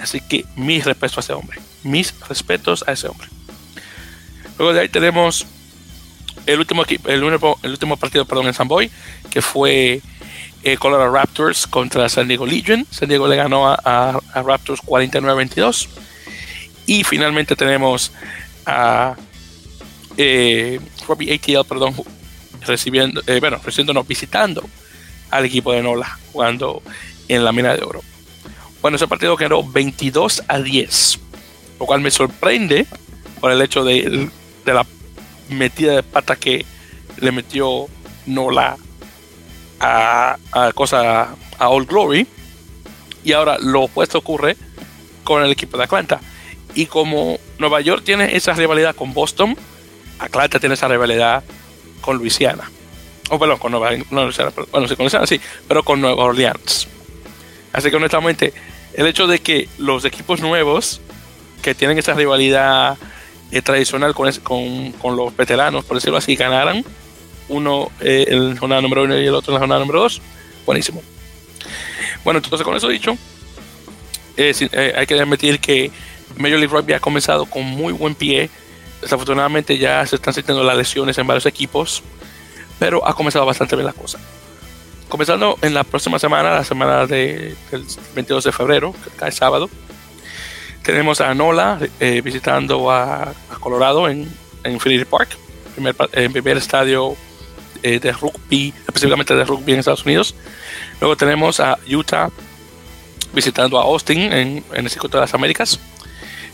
Así 0.06 0.20
que 0.20 0.44
mis 0.54 0.84
respetos 0.84 1.18
a 1.18 1.20
ese 1.20 1.32
hombre. 1.32 1.58
Mis 1.82 2.14
respetos 2.28 2.84
a 2.86 2.92
ese 2.92 3.08
hombre. 3.08 3.26
Luego 4.56 4.72
de 4.72 4.82
ahí 4.82 4.88
tenemos 4.88 5.44
el 6.46 6.60
último, 6.60 6.82
último, 6.82 7.58
el 7.64 7.70
último 7.72 7.96
partido 7.96 8.24
perdón, 8.24 8.46
en 8.46 8.54
San 8.54 8.68
Boy, 8.68 8.88
que 9.30 9.42
fue 9.42 10.00
eh, 10.62 10.76
Colorado 10.76 11.10
Raptors 11.10 11.66
contra 11.66 12.08
San 12.08 12.28
Diego 12.28 12.46
Legion. 12.46 12.86
San 12.88 13.08
Diego 13.08 13.26
le 13.26 13.34
ganó 13.34 13.66
a, 13.66 14.20
Raptors 14.32 14.80
49-22. 14.82 15.88
Y 16.86 17.02
finalmente 17.02 17.56
tenemos 17.56 18.12
a 18.64 19.16
eh, 20.16 20.78
Robbie 21.08 21.34
ATL, 21.34 21.66
perdón, 21.66 21.96
recibiendo, 22.60 23.22
eh, 23.26 23.40
bueno, 23.40 23.58
recibiéndonos, 23.64 24.06
visitando 24.06 24.62
al 25.32 25.46
equipo 25.46 25.72
de 25.72 25.82
Nola, 25.82 26.16
jugando 26.30 26.80
en 27.26 27.44
la 27.44 27.50
mina 27.50 27.74
de 27.74 27.82
oro. 27.82 28.02
Bueno, 28.86 28.98
ese 28.98 29.08
partido 29.08 29.36
quedó 29.36 29.64
22 29.64 30.44
a 30.46 30.60
10, 30.60 31.18
lo 31.80 31.86
cual 31.86 32.00
me 32.00 32.12
sorprende 32.12 32.86
por 33.40 33.50
el 33.50 33.60
hecho 33.60 33.82
de, 33.82 34.30
la 34.64 34.86
metida 35.48 35.96
de 35.96 36.04
pata 36.04 36.36
que 36.36 36.64
le 37.18 37.32
metió 37.32 37.88
Nola 38.26 38.76
a, 39.80 40.36
a 40.52 40.72
cosa 40.72 41.34
a 41.58 41.68
All 41.68 41.84
Glory. 41.84 42.28
Y 43.24 43.32
ahora 43.32 43.58
lo 43.58 43.82
opuesto 43.82 44.18
ocurre 44.18 44.56
con 45.24 45.42
el 45.42 45.50
equipo 45.50 45.76
de 45.76 45.82
Atlanta. 45.82 46.20
Y 46.76 46.86
como 46.86 47.40
Nueva 47.58 47.80
York 47.80 48.04
tiene 48.04 48.36
esa 48.36 48.52
rivalidad 48.52 48.94
con 48.94 49.12
Boston, 49.12 49.56
Atlanta 50.20 50.60
tiene 50.60 50.76
esa 50.76 50.86
rivalidad 50.86 51.42
con 52.00 52.18
Luisiana. 52.18 52.70
O 53.30 53.38
perdón, 53.40 53.58
con 53.58 53.72
Nueva 53.72 53.90
no, 54.12 54.30
bueno, 54.70 54.86
sí, 54.86 54.94
con 54.94 55.04
Luisiana 55.06 55.26
sí, 55.26 55.40
pero 55.66 55.82
con 55.82 56.00
Nueva 56.00 56.22
Orleans. 56.22 56.86
Así 57.72 57.90
que 57.90 57.96
honestamente, 57.96 58.54
el 58.96 59.06
hecho 59.06 59.26
de 59.26 59.38
que 59.40 59.68
los 59.78 60.04
equipos 60.06 60.40
nuevos 60.40 61.00
que 61.62 61.74
tienen 61.74 61.98
esa 61.98 62.14
rivalidad 62.14 62.96
eh, 63.52 63.60
tradicional 63.60 64.14
con, 64.14 64.32
con, 64.92 65.16
los 65.16 65.36
veteranos, 65.36 65.84
por 65.84 65.98
decirlo 65.98 66.16
así, 66.16 66.34
ganaran 66.34 66.82
uno 67.48 67.92
eh, 68.00 68.24
en 68.28 68.54
la 68.54 68.56
jornada 68.56 68.80
número 68.80 69.02
uno 69.04 69.16
y 69.18 69.26
el 69.26 69.34
otro 69.34 69.52
en 69.52 69.54
la 69.54 69.60
jornada 69.60 69.80
número 69.80 70.00
dos, 70.00 70.22
buenísimo. 70.64 71.02
Bueno, 72.24 72.38
entonces 72.38 72.64
con 72.64 72.74
eso 72.74 72.88
dicho, 72.88 73.16
eh, 74.38 74.94
hay 74.96 75.06
que 75.06 75.20
admitir 75.20 75.60
que 75.60 75.90
Major 76.38 76.58
League 76.58 76.74
Rugby 76.74 76.94
ha 76.94 77.00
comenzado 77.00 77.44
con 77.44 77.64
muy 77.64 77.92
buen 77.92 78.14
pie. 78.14 78.48
Desafortunadamente 79.02 79.76
ya 79.76 80.06
se 80.06 80.16
están 80.16 80.32
sintiendo 80.32 80.64
las 80.64 80.76
lesiones 80.76 81.18
en 81.18 81.26
varios 81.26 81.44
equipos, 81.44 82.02
pero 82.78 83.06
ha 83.06 83.14
comenzado 83.14 83.44
bastante 83.44 83.76
bien 83.76 83.86
la 83.86 83.92
cosa. 83.92 84.18
Comenzando 85.08 85.56
en 85.62 85.72
la 85.72 85.84
próxima 85.84 86.18
semana, 86.18 86.52
la 86.52 86.64
semana 86.64 87.06
de, 87.06 87.54
del 87.70 87.84
22 88.14 88.44
de 88.44 88.52
febrero, 88.52 88.94
que 89.18 89.30
sábado, 89.30 89.70
tenemos 90.82 91.20
a 91.20 91.32
Nola 91.34 91.78
eh, 92.00 92.20
visitando 92.22 92.90
a, 92.90 93.32
Colorado 93.60 94.08
en, 94.08 94.28
Infinity 94.64 95.04
Park, 95.04 95.28
primer, 95.74 95.94
el 96.12 96.30
primer 96.32 96.56
estadio 96.56 97.16
eh, 97.84 98.00
de 98.00 98.10
rugby, 98.10 98.74
específicamente 98.86 99.34
de 99.36 99.44
rugby 99.44 99.74
en 99.74 99.78
Estados 99.78 100.04
Unidos. 100.04 100.34
Luego 101.00 101.16
tenemos 101.16 101.60
a 101.60 101.78
Utah 101.88 102.30
visitando 103.32 103.78
a 103.78 103.82
Austin 103.82 104.32
en, 104.32 104.64
en 104.72 104.84
el 104.84 104.90
Circuito 104.90 105.18
de 105.18 105.22
las 105.22 105.34
Américas. 105.34 105.78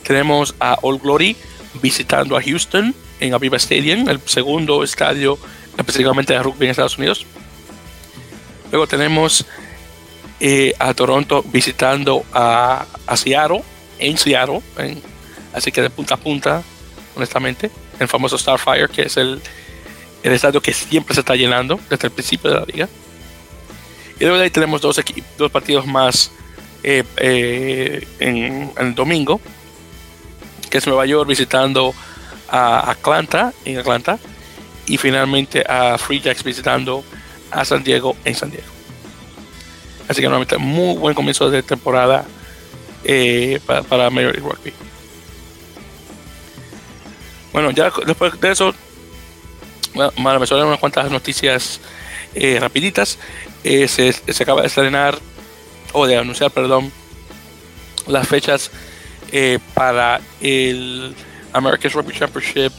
Tenemos 0.03 0.55
a 0.61 0.77
All 0.83 0.99
Glory 0.99 1.37
visitando 1.81 2.37
a 2.37 2.43
Houston 2.43 2.95
en 3.21 3.35
Aviva 3.35 3.57
Stadium, 3.57 4.09
el 4.11 4.21
segundo 4.27 4.83
estadio 4.85 5.39
específicamente 5.79 6.35
de 6.35 6.43
rugby 6.43 6.67
en 6.67 6.71
Estados 6.73 6.99
Unidos. 6.99 7.25
Luego 8.73 8.87
tenemos 8.87 9.45
eh, 10.41 10.75
a 10.79 10.93
Toronto 10.95 11.45
visitando 11.53 12.25
a, 12.33 12.87
Seattle, 13.15 13.63
en 13.99 14.19
Seattle, 14.19 14.61
así 15.53 15.71
que 15.71 15.83
de 15.83 15.91
punta 15.91 16.15
a 16.15 16.17
punta, 16.17 16.63
honestamente, 17.15 17.71
el 18.01 18.09
famoso 18.09 18.37
Starfire, 18.39 18.89
que 18.89 19.03
es 19.03 19.17
el, 19.19 19.41
el 20.23 20.33
estadio 20.33 20.61
que 20.61 20.73
siempre 20.73 21.15
se 21.15 21.21
está 21.21 21.37
llenando 21.37 21.79
desde 21.89 22.09
el 22.09 22.13
principio 22.13 22.51
de 22.51 22.57
la 22.57 22.65
liga. 22.65 22.89
Y 24.19 24.25
luego 24.25 24.39
de 24.39 24.45
ahí 24.45 24.51
tenemos 24.51 24.81
dos, 24.81 25.01
dos 25.37 25.51
partidos 25.51 25.87
más 25.87 26.33
eh, 26.83 27.05
eh, 27.19 28.07
en, 28.19 28.73
el 28.79 28.95
domingo, 28.95 29.41
que 30.71 30.79
es 30.79 30.87
Nueva 30.87 31.07
York 31.07 31.29
visitando 31.29 31.95
a 32.49 32.91
Atlanta, 32.91 33.53
en 33.65 33.79
Atlanta, 33.79 34.19
y 34.87 34.97
finalmente 34.97 35.63
a 35.69 35.99
Free 35.99 36.21
Jacks 36.21 36.43
visitando 36.43 37.05
a 37.53 37.65
San 37.65 37.85
Diego 37.85 38.17
en 38.25 38.35
San 38.35 38.51
Diego. 38.51 38.67
Así 40.09 40.21
que 40.21 40.27
nuevamente 40.27 40.59
muy 40.59 40.97
buen 40.97 41.15
comienzo 41.15 41.51
de 41.51 41.63
temporada 41.63 42.25
eh, 43.05 43.61
para, 43.67 43.83
para 43.83 44.11
Major 44.11 44.33
League 44.33 44.49
Rugby. 44.49 44.73
Bueno, 47.53 47.71
ya 47.71 47.93
después 48.07 48.41
de 48.41 48.51
eso, 48.51 48.75
bueno, 49.95 50.41
me 50.41 50.47
suelen 50.47 50.67
unas 50.67 50.81
cuantas 50.81 51.11
noticias 51.11 51.81
eh, 52.35 52.59
rapiditas. 52.59 53.19
Eh, 53.63 53.87
se, 53.87 54.13
se, 54.13 54.43
acaba 54.43 54.63
de 54.63 54.69
estrenar, 54.69 55.19
o 55.93 56.07
de 56.07 56.17
anunciar, 56.17 56.51
perdón, 56.51 56.91
las 58.07 58.27
fechas 58.27 58.71
para 59.73 60.21
el 60.41 61.15
American 61.53 61.91
Rugby 61.91 62.13
Championship 62.13 62.73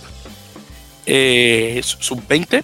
sub-20 1.06 2.64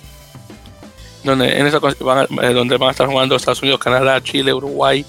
donde 1.24 1.58
en 1.58 1.68
esa 1.68 1.80
van 1.80 2.28
eh, 2.42 2.54
donde 2.54 2.78
van 2.78 2.90
a 2.90 2.92
estar 2.92 3.08
jugando 3.08 3.36
Estados 3.36 3.62
Unidos, 3.62 3.80
Canadá, 3.80 4.22
Chile, 4.22 4.54
Uruguay, 4.54 5.06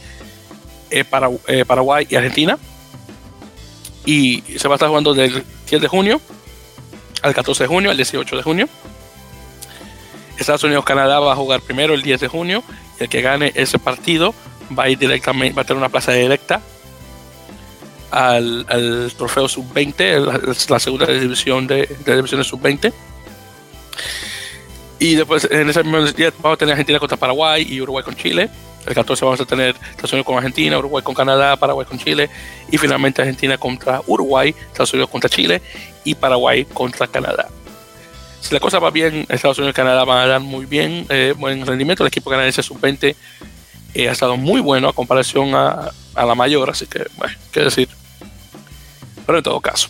eh, 0.90 1.04
eh, 1.46 1.64
Paraguay 1.64 2.06
y 2.08 2.16
Argentina. 2.16 2.58
Y 4.04 4.42
se 4.58 4.66
va 4.66 4.74
a 4.74 4.76
estar 4.76 4.88
jugando 4.88 5.14
del 5.14 5.44
10 5.68 5.82
de 5.82 5.88
junio 5.88 6.20
al 7.22 7.34
14 7.34 7.64
de 7.64 7.68
junio, 7.68 7.90
al 7.90 7.96
18 7.96 8.36
de 8.36 8.42
junio. 8.42 8.68
Estados 10.38 10.64
Unidos, 10.64 10.84
Canadá 10.84 11.20
va 11.20 11.32
a 11.32 11.36
jugar 11.36 11.60
primero 11.60 11.94
el 11.94 12.02
10 12.02 12.20
de 12.20 12.28
junio. 12.28 12.64
Y 12.98 13.04
el 13.04 13.08
que 13.08 13.20
gane 13.20 13.52
ese 13.54 13.78
partido 13.78 14.34
va 14.76 14.84
a 14.84 14.88
ir 14.88 14.98
directamente, 14.98 15.54
va 15.54 15.62
a 15.62 15.64
tener 15.64 15.78
una 15.78 15.90
plaza 15.90 16.12
directa 16.12 16.60
al, 18.10 19.12
trofeo 19.16 19.48
sub-20, 19.48 20.68
la, 20.68 20.80
segunda 20.80 21.06
división 21.06 21.66
de, 21.66 21.86
de 22.04 22.16
divisiones 22.16 22.46
sub-20 22.46 22.92
y 25.00 25.14
después 25.14 25.48
en 25.50 25.68
ese 25.68 25.82
mismo 25.82 26.02
día 26.12 26.32
vamos 26.38 26.56
a 26.56 26.58
tener 26.58 26.72
Argentina 26.74 26.98
contra 26.98 27.16
Paraguay 27.16 27.66
y 27.68 27.80
Uruguay 27.80 28.04
con 28.04 28.14
Chile. 28.14 28.50
El 28.86 28.94
14 28.94 29.24
vamos 29.24 29.40
a 29.40 29.46
tener 29.46 29.74
Estados 29.90 30.12
Unidos 30.12 30.26
con 30.26 30.36
Argentina, 30.36 30.78
Uruguay 30.78 31.02
con 31.02 31.14
Canadá, 31.14 31.56
Paraguay 31.56 31.86
con 31.86 31.98
Chile. 31.98 32.28
Y 32.70 32.76
finalmente 32.76 33.22
Argentina 33.22 33.56
contra 33.56 34.02
Uruguay, 34.06 34.54
Estados 34.68 34.92
Unidos 34.92 35.10
contra 35.10 35.30
Chile 35.30 35.62
y 36.04 36.14
Paraguay 36.14 36.66
contra 36.66 37.06
Canadá. 37.06 37.48
Si 38.42 38.52
la 38.54 38.60
cosa 38.60 38.78
va 38.78 38.90
bien, 38.90 39.26
Estados 39.30 39.58
Unidos 39.58 39.72
y 39.72 39.76
Canadá 39.76 40.04
van 40.04 40.18
a 40.18 40.26
dar 40.26 40.40
muy 40.40 40.66
bien, 40.66 41.06
eh, 41.08 41.34
buen 41.36 41.64
rendimiento. 41.66 42.02
El 42.02 42.08
equipo 42.08 42.30
canadiense 42.30 42.62
sub-20 42.62 43.16
eh, 43.94 44.08
ha 44.08 44.12
estado 44.12 44.36
muy 44.36 44.60
bueno 44.60 44.88
a 44.88 44.92
comparación 44.92 45.54
a, 45.54 45.90
la 46.14 46.34
mayor, 46.34 46.68
así 46.68 46.86
que, 46.86 47.06
bueno, 47.16 47.34
qué 47.52 47.60
decir. 47.60 47.88
Pero 49.24 49.38
en 49.38 49.44
todo 49.44 49.60
caso. 49.60 49.88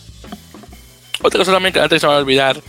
Otra 1.21 1.37
cosa 1.37 1.51
también 1.51 1.73
que 1.73 1.79
antes 1.81 1.99
se 1.99 2.07
me 2.07 2.11
va 2.11 2.17
a 2.17 2.21
olvidar 2.21 2.61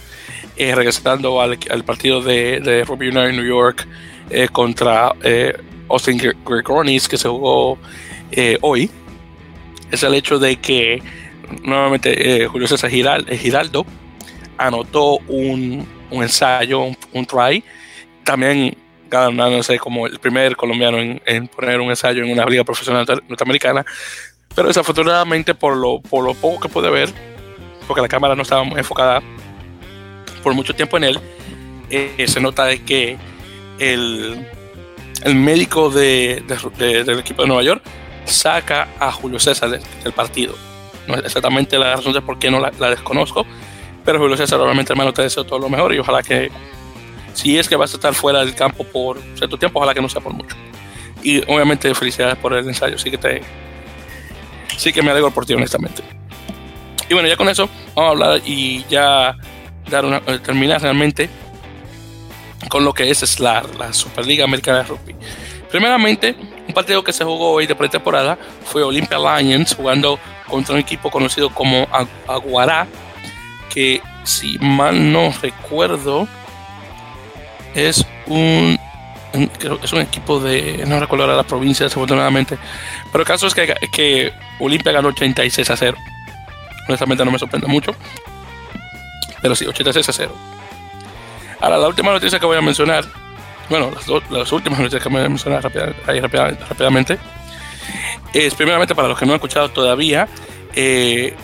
eh, 0.57 0.75
regresando 0.75 1.41
al, 1.41 1.59
partido 1.85 2.21
de, 2.21 2.61
de 2.61 2.85
Rugby 2.85 3.09
United 3.09 3.33
New 3.33 3.47
York 3.47 3.87
eh, 4.29 4.49
contra 4.53 5.15
eh, 5.23 5.57
Austin 5.88 6.19
Gregonis 6.45 7.09
que 7.09 7.17
se 7.17 7.29
jugó 7.29 7.79
hoy, 8.61 8.91
es 9.91 10.03
el 10.03 10.15
hecho 10.15 10.38
de 10.38 10.57
que 10.57 11.03
nuevamente 11.62 12.47
Julio 12.47 12.67
César 12.67 12.91
Giraldo 12.91 13.85
anotó 14.57 15.19
un, 15.29 15.87
ensayo, 16.11 16.81
un, 17.12 17.27
try, 17.27 17.62
también 18.25 18.77
ganándose 19.11 19.79
como 19.79 20.07
el 20.07 20.19
primer 20.19 20.57
colombiano 20.57 20.99
en, 20.99 21.49
poner 21.49 21.81
un 21.81 21.91
ensayo 21.91 22.25
en 22.25 22.31
una 22.31 22.47
liga 22.47 22.65
profesional 22.65 23.07
norteamericana, 23.29 23.85
pero 24.55 24.69
desafortunadamente 24.69 25.55
por 25.55 25.77
lo, 25.77 26.01
por 26.01 26.25
lo 26.25 26.33
poco 26.35 26.61
que 26.61 26.69
pude 26.69 26.91
ver, 26.91 27.11
porque 27.87 28.01
la 28.01 28.09
cámara 28.09 28.35
no 28.35 28.43
estaba 28.43 28.62
enfocada 28.65 29.23
por 30.43 30.55
mucho 30.55 30.75
tiempo 30.75 30.97
en 30.97 31.05
él, 31.05 31.21
eh, 31.91 32.25
se 32.27 32.41
nota 32.41 32.65
de 32.65 32.83
que 32.83 33.17
el, 33.79 34.47
el 35.25 35.35
médico 35.35 35.91
de, 35.91 36.43
del 36.77 37.19
equipo 37.19 37.43
de 37.43 37.49
Nueva 37.49 37.63
York 37.63 37.83
saca 38.25 38.89
a 38.99 39.13
Julio 39.13 39.39
César 39.39 39.71
del, 39.71 40.13
partido. 40.13 40.55
No 41.07 41.15
es 41.15 41.25
exactamente 41.25 41.79
la 41.79 41.97
razón 41.97 42.13
de 42.13 42.21
por 42.21 42.39
qué 42.39 42.51
no 42.51 42.61
la, 42.61 42.71
desconozco, 42.91 43.47
pero 44.05 44.19
Julio 44.19 44.37
César, 44.37 44.61
obviamente, 44.61 44.93
hermano, 44.93 45.13
te 45.13 45.23
deseo 45.23 45.45
todo 45.45 45.59
lo 45.59 45.69
mejor 45.69 45.95
y 45.95 45.99
ojalá 45.99 46.23
que, 46.23 46.51
si 47.35 47.59
es 47.59 47.69
que 47.69 47.77
vas 47.77 47.93
a 47.93 47.97
estar 47.97 48.15
fuera 48.15 48.41
del 48.41 48.55
campo 48.55 48.85
por 48.85 49.21
cierto 49.37 49.57
tiempo, 49.57 49.79
ojalá 49.79 49.95
que 49.95 50.01
no 50.01 50.09
sea 50.09 50.21
por 50.21 50.33
mucho. 50.33 50.57
Y 51.23 51.39
obviamente, 51.43 51.95
felicidades 51.95 52.37
por 52.37 52.53
el 52.53 52.67
ensayo, 52.67 52.99
sí 52.99 53.11
que 53.11 53.19
te. 53.19 53.43
Sí 54.77 54.93
que 54.93 55.03
me 55.03 55.11
alegro 55.11 55.31
por 55.31 55.47
ti, 55.47 55.55
honestamente. 55.55 56.03
Y 57.09 57.15
bueno, 57.15 57.29
ya 57.29 57.37
con 57.37 57.49
eso, 57.49 57.69
vamos 57.95 58.09
a 58.09 58.11
hablar 58.11 58.43
y 58.45 58.85
ya 58.89 59.37
dar 59.88 60.05
una, 60.05 60.23
eh, 60.27 60.38
terminar 60.38 60.81
realmente 60.81 61.29
con 62.68 62.85
lo 62.85 62.92
que 62.92 63.11
es 63.11 63.18
SLAR, 63.18 63.75
la 63.77 63.92
Superliga 63.92 64.45
Americana 64.45 64.79
de 64.79 64.85
Rugby. 64.85 65.14
Primeramente, 65.71 66.37
un 66.68 66.75
partido 66.75 67.03
que 67.03 67.12
se 67.12 67.25
jugó 67.25 67.53
hoy 67.53 67.66
de 67.66 67.75
pretemporada 67.75 68.38
fue 68.64 68.83
Olympia 68.83 69.18
Lions 69.18 69.75
jugando 69.75 70.18
contra 70.49 70.75
un 70.75 70.81
equipo 70.81 71.11
conocido 71.11 71.51
como 71.51 71.88
Aguará, 72.29 72.87
que 73.71 74.01
si 74.25 74.59
mal 74.59 75.12
no 75.12 75.33
recuerdo 75.40 76.29
es 77.75 78.07
un 78.27 78.79
es 79.83 79.92
un 79.95 80.01
equipo 80.01 80.40
de 80.40 80.85
no 80.87 81.01
recuerdo 81.01 81.25
ahora 81.25 81.37
la 81.37 81.42
provincia 81.42 81.85
desafortunadamente 81.85 82.59
pero 83.11 83.23
el 83.23 83.27
caso 83.27 83.47
es 83.47 83.55
que, 83.55 83.75
que 83.90 84.31
Olimpia 84.61 84.92
ganó 84.92 85.09
86 85.09 85.71
a 85.71 85.77
0 85.77 85.97
honestamente 86.87 87.25
no 87.25 87.31
me 87.31 87.38
sorprende 87.38 87.66
mucho 87.66 87.97
pero 89.43 89.55
sí 89.55 89.67
86 89.67 90.09
a 90.09 90.13
0 90.13 90.35
Ahora, 91.61 91.79
la 91.79 91.87
última 91.87 92.11
noticia 92.11 92.41
que 92.41 92.47
voy 92.47 92.57
a 92.57 92.61
mencionar, 92.61 93.05
bueno, 93.69 93.93
las, 94.31 94.51
últimas 94.51 94.81
noticias 94.81 95.01
que 95.01 95.09
voy 95.09 95.23
a 95.23 95.29
mencionar 95.29 95.63
rápidamente, 95.63 97.19
es 98.33 98.55
primeramente 98.55 98.97
para 98.97 99.07
los 99.07 99.19
que 99.19 99.25
no 99.27 99.33
han 99.33 99.37
escuchado 99.37 99.69
todavía, 99.71 100.27
eh, 100.75 101.37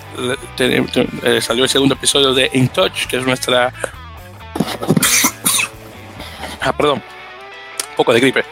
eh, 0.58 1.40
salió 1.40 1.64
el 1.64 1.70
segundo 1.70 1.94
episodio 1.94 2.34
de 2.34 2.50
In 2.52 2.68
Touch, 2.68 3.06
que 3.06 3.18
es 3.18 3.24
nuestra... 3.24 3.72
ah, 6.62 6.72
perdón, 6.76 7.00
un 7.90 7.96
poco 7.96 8.12
de 8.12 8.20
gripe. 8.20 8.44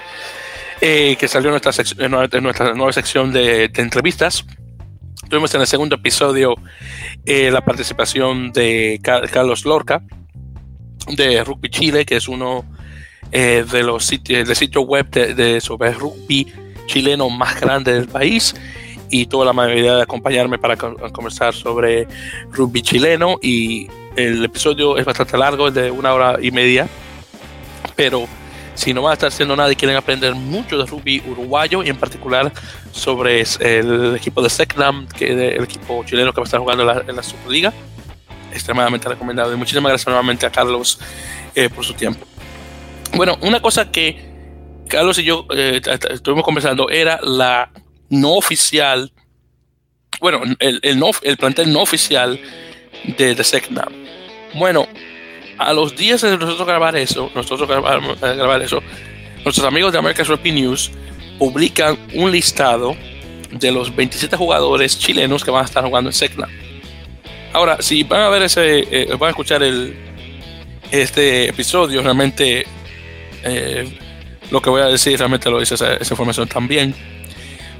Eh, 0.81 1.17
que 1.19 1.27
salió 1.27 1.49
en 1.49 2.43
nuestra 2.43 2.75
nueva 2.75 2.93
sección 2.93 3.33
de, 3.33 3.65
entrevistas. 3.75 4.45
Tuvimos 5.29 5.55
en 5.55 5.61
el 5.61 5.66
segundo 5.66 5.96
episodio 5.96 6.55
la 7.24 7.64
participación 7.64 8.52
de 8.52 9.00
Carlos 9.02 9.64
Lorca, 9.64 10.02
de 11.09 11.42
Rugby 11.44 11.68
Chile, 11.68 12.05
que 12.05 12.16
es 12.16 12.29
uno 12.29 12.64
eh, 13.33 13.64
de 13.70 13.83
los 13.83 14.05
sitios, 14.05 14.46
de 14.46 14.55
sitio 14.55 14.83
web 14.83 15.11
de, 15.11 15.61
sobre 15.61 15.92
rugby 15.92 16.46
chileno 16.87 17.29
más 17.29 17.61
grande 17.61 17.92
del 17.92 18.07
país 18.07 18.55
y 19.11 19.26
tuvo 19.26 19.44
la 19.44 19.50
amabilidad 19.50 19.96
de 19.96 20.02
acompañarme 20.02 20.59
para 20.59 20.76
conversar 20.76 21.52
sobre 21.52 22.07
rugby 22.52 22.83
chileno 22.83 23.38
y 23.42 23.88
el 24.14 24.44
episodio 24.44 24.96
es 24.96 25.05
bastante 25.05 25.37
largo, 25.37 25.68
es 25.68 25.74
de 25.74 25.90
una 25.90 26.14
hora 26.14 26.38
y 26.40 26.52
media, 26.52 26.88
pero 27.96 28.29
si 28.77 28.95
no 28.95 29.03
van 29.03 29.11
a 29.11 29.15
estar 29.15 29.29
haciendo 29.29 29.57
nada 29.57 29.73
y 29.73 29.77
quieren 29.77 29.97
aprender 29.97 30.35
mucho 30.35 30.79
de 30.79 30.87
rugby 30.87 31.23
uruguayo 31.27 31.83
y 31.83 31.89
en 31.89 31.97
particular 31.97 32.53
sobre 32.93 33.43
el 33.61 34.15
equipo 34.17 34.43
de 34.43 34.51
Secnam, 34.51 35.09
que 35.09 35.33
es 35.33 35.59
el 35.59 35.65
equipo 35.65 36.05
chileno 36.05 36.33
que 36.33 36.37
va 36.37 36.45
a 36.45 36.45
estar 36.45 36.61
jugando 36.61 37.03
en 37.09 37.17
la 37.17 37.23
Superliga, 37.23 37.73
extremadamente 38.53 39.09
recomendado. 39.09 39.53
Y 39.53 39.57
muchísimas 39.57 39.91
gracias 39.91 40.07
nuevamente 40.07 40.47
a 40.47 40.51
Carlos 40.51 41.01
eh, 41.55 41.69
por 41.69 41.85
su 41.85 41.95
tiempo. 41.95 42.27
Bueno, 43.15 43.39
una 43.41 43.61
cosa 43.61 43.91
que 43.91 44.37
Carlos 44.89 45.19
y 45.19 45.25
yo 45.25 45.47
eh, 45.51 45.81
estuvimos 46.11 46.45
conversando 46.45 46.91
era 46.91 47.19
la 47.23 47.71
no 48.11 48.35
oficial, 48.35 49.11
bueno, 50.21 50.43
el, 50.59 50.81
el, 50.83 50.99
no, 50.99 51.11
el 51.23 51.37
plantel 51.37 51.73
no 51.73 51.81
oficial 51.81 52.39
de 53.17 53.35
The 53.35 53.45
SecNam. 53.45 53.93
Bueno, 54.55 54.87
a 55.59 55.73
los 55.73 55.97
días 55.97 56.21
de 56.21 56.37
nosotros 56.37 56.66
grabar 56.66 56.97
eso, 56.97 57.31
nosotros 57.35 57.69
grabar, 57.69 58.01
eh, 58.03 58.37
grabar 58.37 58.62
eso, 58.62 58.83
nuestros 59.45 59.66
amigos 59.66 59.92
de 59.92 59.99
American 59.99 60.27
Rugby 60.27 60.53
News 60.53 60.90
publican 61.38 61.99
un 62.14 62.31
listado 62.31 62.97
de 63.51 63.71
los 63.71 63.95
27 63.95 64.37
jugadores 64.37 64.99
chilenos 64.99 65.45
que 65.45 65.51
van 65.51 65.62
a 65.62 65.66
estar 65.66 65.85
jugando 65.85 66.11
en 66.11 66.14
SecNam. 66.14 66.51
Ahora, 67.53 67.79
si 67.81 68.03
van 68.03 68.23
a 68.23 68.29
ver 68.29 68.42
ese, 68.42 68.81
eh, 68.90 69.07
van 69.19 69.29
a 69.29 69.31
escuchar 69.31 69.62
el, 69.62 69.97
este 70.90 71.49
episodio, 71.49 72.03
realmente 72.03 72.66
eh, 73.42 73.99
lo 74.51 74.61
que 74.61 74.71
voy 74.71 74.83
a 74.83 74.87
decir 74.87 75.19
realmente 75.19 75.51
lo 75.51 75.61
dice 75.61 75.75
esa, 75.75 75.97
información 76.11 76.49
también. 76.49 76.95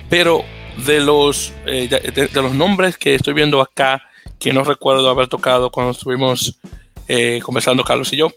Pero 0.09 0.45
de 0.87 1.01
los, 1.01 1.53
eh, 1.67 1.89
de, 1.89 2.43
los 2.43 2.55
nombres 2.55 2.97
que 2.97 3.15
estoy 3.15 3.35
viendo 3.35 3.61
acá, 3.61 4.03
que 4.39 4.53
no 4.53 4.65
recuerdo 4.65 5.09
haber 5.09 5.29
tocado 5.29 5.71
cuando 5.71 5.93
estuvimos 5.93 6.59
conversando 7.42 7.85
Carlos 7.85 8.12
y 8.12 8.16
yo. 8.16 8.33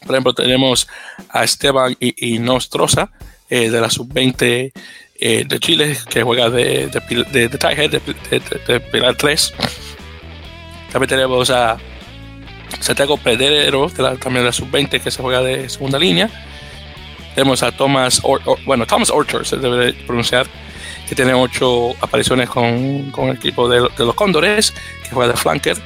Por 0.00 0.14
ejemplo, 0.14 0.34
tenemos 0.34 0.86
a 1.30 1.44
Esteban 1.44 1.96
y, 1.98 2.34
y 2.34 2.38
Nostrosa 2.38 3.10
de 3.48 3.70
la 3.70 3.88
sub-20 3.88 4.72
de 5.20 5.60
Chile, 5.60 5.96
que 6.10 6.22
juega 6.22 6.50
de, 6.50 6.88
de, 6.88 7.48
de, 7.48 8.38
de, 8.66 8.80
Pilar 8.80 9.16
3. 9.16 9.54
También 10.92 11.08
tenemos 11.08 11.50
a 11.50 11.78
Santiago 12.80 13.16
Pedrero, 13.16 13.88
de 13.88 14.02
la, 14.02 14.16
también 14.16 14.42
de 14.42 14.50
la 14.50 14.52
sub-20, 14.52 15.00
que 15.00 15.10
se 15.10 15.22
juega 15.22 15.42
de 15.42 15.68
segunda 15.68 15.98
línea. 15.98 16.30
Tenemos 17.34 17.62
a 17.62 17.72
Thomas, 17.72 18.22
bueno, 18.64 18.86
Thomas 18.86 19.10
Orchard, 19.10 19.44
se 19.44 19.56
debe 19.56 19.92
pronunciar, 19.92 20.46
que 21.08 21.14
tiene 21.14 21.34
ocho 21.34 21.94
apariciones 22.00 22.48
con, 22.48 23.10
con 23.10 23.28
el 23.28 23.36
equipo 23.36 23.68
de, 23.68 23.88
los 23.98 24.14
Cóndores, 24.14 24.72
que 25.02 25.10
juega 25.10 25.32
de 25.32 25.38
flanker. 25.38 25.76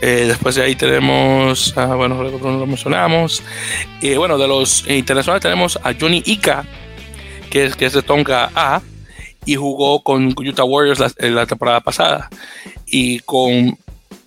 Eh, 0.00 0.24
después 0.28 0.54
de 0.54 0.62
ahí 0.62 0.76
tenemos, 0.76 1.74
ah, 1.76 1.94
bueno, 1.94 2.22
lo 2.22 2.66
mencionamos. 2.66 3.42
Y 4.00 4.14
bueno, 4.14 4.38
de 4.38 4.46
los 4.46 4.88
internacionales 4.88 5.42
tenemos 5.42 5.78
a 5.82 5.92
Johnny 5.98 6.22
Ika, 6.24 6.64
que 7.50 7.64
es, 7.64 7.76
que 7.76 7.86
es 7.86 7.92
de 7.92 8.02
Tonga 8.02 8.50
A, 8.54 8.80
y 9.44 9.56
jugó 9.56 10.02
con 10.02 10.34
Utah 10.36 10.64
Warriors 10.64 11.00
la, 11.00 11.10
la 11.28 11.46
temporada 11.46 11.80
pasada 11.80 12.28
y 12.86 13.20
con 13.20 13.78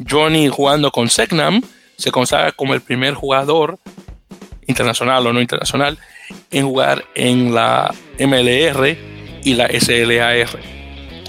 Johnny 0.09 0.47
jugando 0.47 0.91
con 0.91 1.09
Segnam, 1.09 1.61
se 1.97 2.11
consagra 2.11 2.51
como 2.51 2.73
el 2.73 2.81
primer 2.81 3.13
jugador 3.13 3.77
internacional 4.67 5.25
o 5.27 5.33
no 5.33 5.41
internacional 5.41 5.97
en 6.49 6.65
jugar 6.65 7.05
en 7.15 7.53
la 7.53 7.93
MLR 8.19 8.97
y 9.43 9.53
la 9.53 9.67
SLAR. 9.67 10.59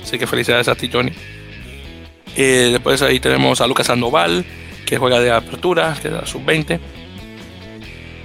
Así 0.03 0.19
que 0.19 0.27
felicidades 0.27 0.69
a 0.69 0.75
ti, 0.75 0.91
Johnny. 0.93 1.13
Eh, 2.37 2.71
después 2.73 3.03
ahí 3.03 3.21
tenemos 3.21 3.61
a 3.61 3.67
Lucas 3.67 3.87
Sandoval, 3.87 4.45
que 4.87 4.99
juega 4.99 5.21
de 5.21 5.31
apertura, 5.31 5.97
que 6.01 6.11
la 6.11 6.27
sub-20. 6.27 6.81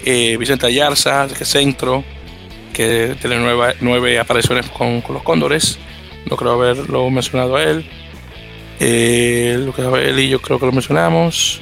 Eh, 0.05 0.37
Vicente 0.37 0.65
Ayarza, 0.65 1.27
que 1.27 1.43
es 1.43 1.49
centro, 1.49 2.03
que 2.73 3.15
tiene 3.19 3.37
nueve, 3.37 3.75
nueve 3.81 4.19
apariciones 4.19 4.67
con, 4.69 5.03
los 5.09 5.23
Cóndores. 5.23 5.77
No 6.29 6.37
creo 6.37 6.53
haberlo 6.53 7.09
mencionado 7.09 7.55
a 7.55 7.63
él. 7.63 7.85
Eh, 8.79 9.57
Lucas 9.59 9.87
y 10.17 10.29
yo 10.29 10.39
creo 10.41 10.59
que 10.59 10.65
lo 10.65 10.71
mencionamos. 10.71 11.59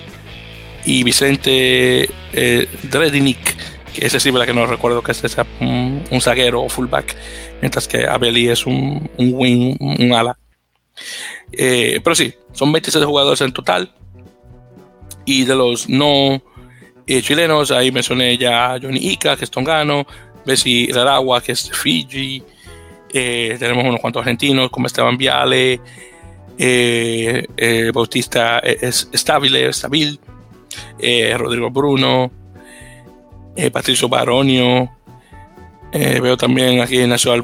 Y 0.86 1.04
Vicente 1.04 2.10
eh, 2.34 2.68
Dredinic, 2.84 3.56
que 3.94 4.06
ese 4.06 4.20
sí, 4.20 4.32
la 4.32 4.46
que 4.46 4.54
no 4.54 4.68
recuerdo 4.68 5.02
que 5.02 5.14
es 5.14 5.24
un, 5.60 6.04
un 6.12 6.22
zaguero 6.22 6.62
o 6.62 6.70
fullback, 6.70 7.16
mientras 7.62 7.88
que 7.88 8.06
Abeli 8.06 8.50
es 8.50 8.66
un, 8.66 9.10
un 9.18 9.32
wing, 9.34 9.78
un 9.80 10.14
ala. 10.14 10.38
Eh, 11.58 12.02
pero 12.04 12.16
sí, 12.16 12.34
son 12.52 12.72
26 12.72 13.06
jugadores 13.06 13.42
en 13.42 13.52
total. 13.52 13.92
Y 15.26 15.46
de 15.46 15.56
los 15.56 15.90
no 15.90 16.42
eh, 17.08 17.22
chilenos, 17.22 17.72
ahí 17.72 17.92
mencioné 17.92 18.38
ya 18.38 18.74
a 18.74 18.80
Johnny 18.80 19.00
Ica, 19.00 19.36
que 19.36 19.46
es 19.46 19.52
tongano, 19.52 20.06
Bessie 20.46 20.92
Raragua, 20.92 21.42
que 21.42 21.54
es 21.54 21.72
Fiji. 21.72 22.44
Eh, 23.14 23.56
tenemos 23.60 23.86
unos 23.86 24.00
cuantos 24.00 24.22
argentinos, 24.22 24.70
como 24.70 24.88
Esteban 24.88 25.18
Viale, 25.18 25.80
Bautista 27.94 28.60
es 28.60 29.10
Stabile, 29.14 29.72
Stabil, 29.72 30.20
Rodrigo 31.38 31.70
Bruno, 31.70 32.32
Patricio 33.72 34.10
Baronio, 34.10 34.90
veo 35.92 36.38
también 36.38 36.82
aquí 36.82 37.00
en 37.00 37.10
Nacional 37.10 37.42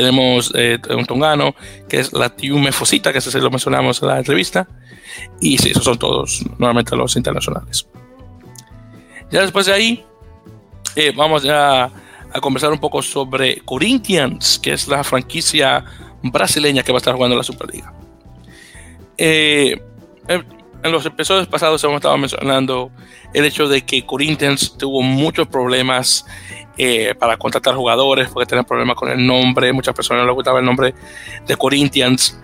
Tenemos 0.00 0.50
un 0.88 1.04
tongano 1.04 1.54
que 1.86 2.00
es 2.00 2.12
la 2.14 2.34
Tiume 2.34 2.72
Fosita, 2.72 3.12
que 3.12 3.20
se 3.20 3.38
lo 3.38 3.50
mencionamos 3.50 4.00
en 4.00 4.08
la 4.08 4.16
entrevista, 4.18 4.66
y 5.42 5.58
sí, 5.58 5.70
esos 5.70 5.84
son 5.84 5.98
todos 5.98 6.42
nuevamente 6.58 6.96
los 6.96 7.16
internacionales. 7.16 7.86
Ya 9.30 9.42
después 9.42 9.66
de 9.66 9.74
ahí, 9.74 10.04
vamos 11.14 11.42
ya 11.42 11.84
a 12.32 12.40
conversar 12.40 12.72
un 12.72 12.78
poco 12.78 13.02
sobre 13.02 13.60
Corinthians, 13.60 14.58
que 14.58 14.72
es 14.72 14.88
la 14.88 15.04
franquicia 15.04 15.84
brasileña 16.22 16.82
que 16.82 16.92
va 16.92 16.96
a 16.96 17.00
estar 17.00 17.14
jugando 17.14 17.36
la 17.36 17.42
Superliga. 17.42 17.92
Eh, 19.18 19.78
eh, 20.28 20.42
en 20.82 20.92
los 20.92 21.04
episodios 21.04 21.46
pasados 21.46 21.84
hemos 21.84 21.96
estado 21.96 22.16
mencionando 22.16 22.90
el 23.34 23.44
hecho 23.44 23.68
de 23.68 23.82
que 23.82 24.06
Corinthians 24.06 24.78
tuvo 24.78 25.02
muchos 25.02 25.46
problemas 25.48 26.24
eh, 26.76 27.14
para 27.14 27.36
contratar 27.36 27.74
jugadores 27.74 28.28
porque 28.28 28.46
tenían 28.46 28.64
problemas 28.64 28.96
con 28.96 29.10
el 29.10 29.26
nombre. 29.26 29.72
Muchas 29.72 29.94
personas 29.94 30.24
les 30.24 30.34
gustaba 30.34 30.60
el 30.60 30.64
nombre 30.64 30.94
de 31.46 31.56
Corinthians. 31.56 32.38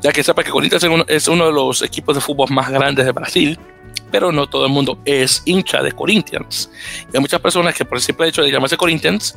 Ya 0.00 0.12
que 0.12 0.22
sepa 0.22 0.44
que 0.44 0.50
Corinthians 0.50 0.84
es 1.08 1.28
uno, 1.28 1.46
de 1.46 1.52
los 1.52 1.82
equipos 1.82 2.14
de 2.14 2.20
fútbol 2.20 2.48
más 2.50 2.70
grandes 2.70 3.04
de 3.04 3.12
Brasil, 3.12 3.58
pero 4.10 4.30
no 4.30 4.48
todo 4.48 4.66
el 4.66 4.72
mundo 4.72 4.98
es 5.04 5.42
hincha 5.44 5.82
de 5.82 5.92
Corinthians. 5.92 6.70
Y 7.12 7.16
hay 7.16 7.20
muchas 7.20 7.40
personas 7.40 7.74
que 7.74 7.84
por 7.84 7.98
el 7.98 8.02
simple 8.02 8.28
hecho 8.28 8.42
de 8.42 8.50
llamarse 8.50 8.76
Corinthians 8.76 9.36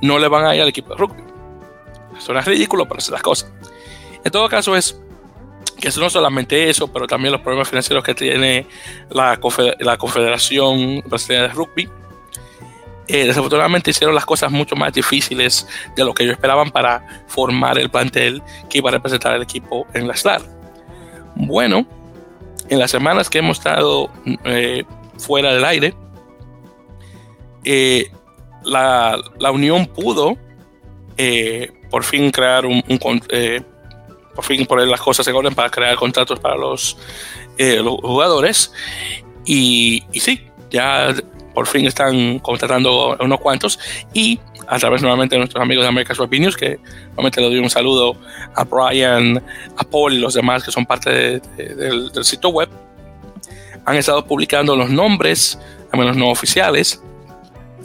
no 0.00 0.18
le 0.18 0.26
van 0.26 0.44
a 0.44 0.56
ir 0.56 0.62
al 0.62 0.68
equipo 0.68 0.90
de 0.90 0.96
rugby. 0.96 1.22
Suena 2.18 2.40
ridículo, 2.40 2.86
pero 2.86 2.98
es 2.98 3.08
las 3.10 3.22
cosas. 3.22 3.50
En 4.24 4.30
todo 4.30 4.48
caso 4.48 4.76
es 4.76 5.00
que 5.82 5.90
no 5.98 6.08
solamente 6.08 6.70
eso, 6.70 6.92
pero 6.92 7.06
también 7.06 7.32
los 7.32 7.40
problemas 7.40 7.68
financieros 7.68 8.04
que 8.04 8.14
tiene 8.14 8.66
la 9.10 9.38
Confederación 9.40 11.02
Brasileña 11.06 11.42
de 11.42 11.48
Rugby. 11.48 11.88
Eh, 13.08 13.26
desafortunadamente 13.26 13.90
hicieron 13.90 14.14
las 14.14 14.24
cosas 14.24 14.50
mucho 14.50 14.76
más 14.76 14.92
difíciles 14.92 15.66
de 15.96 16.04
lo 16.04 16.14
que 16.14 16.22
ellos 16.22 16.34
esperaban 16.34 16.70
para 16.70 17.24
formar 17.26 17.78
el 17.78 17.90
plantel 17.90 18.42
que 18.70 18.78
iba 18.78 18.90
a 18.90 18.92
representar 18.92 19.34
el 19.34 19.42
equipo 19.42 19.86
en 19.92 20.06
la 20.06 20.16
SLAR. 20.16 20.42
Bueno, 21.34 21.86
en 22.68 22.78
las 22.78 22.90
semanas 22.90 23.28
que 23.28 23.38
hemos 23.38 23.58
estado 23.58 24.08
eh, 24.44 24.84
fuera 25.18 25.52
del 25.52 25.64
aire, 25.64 25.94
eh, 27.64 28.10
la, 28.64 29.18
la, 29.38 29.50
Unión 29.50 29.86
pudo 29.86 30.36
por 31.90 32.04
fin 32.04 32.30
crear 32.30 32.64
un, 32.66 32.82
por 34.34 34.44
fin 34.44 34.66
poner 34.66 34.88
las 34.88 35.00
cosas 35.00 35.26
en 35.26 35.34
orden 35.34 35.54
para 35.54 35.70
crear 35.70 35.96
contratos 35.96 36.40
para 36.40 36.56
los, 36.56 36.96
jugadores. 37.58 38.72
Y, 39.44 40.02
sí, 40.12 40.40
ya 40.70 41.14
por 41.54 41.66
fin 41.66 41.86
están 41.86 42.38
contratando 42.38 43.16
unos 43.20 43.40
cuantos. 43.40 43.78
Y 44.12 44.40
a 44.66 44.78
través 44.78 45.02
nuevamente 45.02 45.34
de 45.34 45.40
nuestros 45.40 45.62
amigos 45.62 45.84
de 45.84 45.88
America's 45.88 46.18
Opinions, 46.20 46.56
que 46.56 46.78
nuevamente 47.08 47.40
le 47.40 47.48
doy 47.48 47.58
un 47.58 47.70
saludo 47.70 48.16
a 48.54 48.64
Brian, 48.64 49.42
a 49.76 49.84
Paul 49.84 50.14
y 50.14 50.18
los 50.18 50.34
demás 50.34 50.64
que 50.64 50.70
son 50.70 50.86
parte 50.86 51.40
del, 51.56 52.24
sitio 52.24 52.50
web, 52.50 52.68
han 53.84 53.96
estado 53.96 54.24
publicando 54.24 54.76
los 54.76 54.90
nombres, 54.90 55.58
al 55.92 55.98
menos 55.98 56.16
no 56.16 56.30
oficiales, 56.30 57.02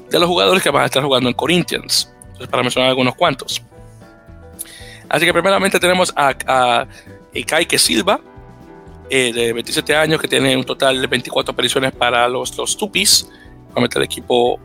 de 0.10 0.20
los 0.20 0.28
jugadores 0.28 0.64
que 0.64 0.70
van 0.70 0.84
a 0.84 0.86
estar 0.86 1.04
jugando 1.04 1.30
en 1.30 1.36
Corinthians. 1.36 2.14
Entonces, 2.24 2.48
para 2.48 2.64
mencionar 2.64 2.90
algunos 2.90 3.16
cuantos. 3.16 3.62
Así 5.10 5.26
que 5.26 5.34
primeramente 5.34 5.80
tenemos 5.80 6.14
a, 6.16 6.36
a 6.46 6.88
Silva, 7.78 8.20
eh, 9.10 9.32
de 9.32 9.54
27 9.54 9.96
años, 9.96 10.22
que 10.22 10.28
tiene 10.28 10.56
un 10.56 10.66
total 10.66 11.00
de 11.00 11.08
24 11.08 11.54
apariciones 11.54 11.94
para 11.94 12.28
los, 12.28 12.58
los 12.58 12.78
Tupis, 12.78 13.30
obviamente 13.78 14.00
el 14.00 14.06
equipo 14.06 14.60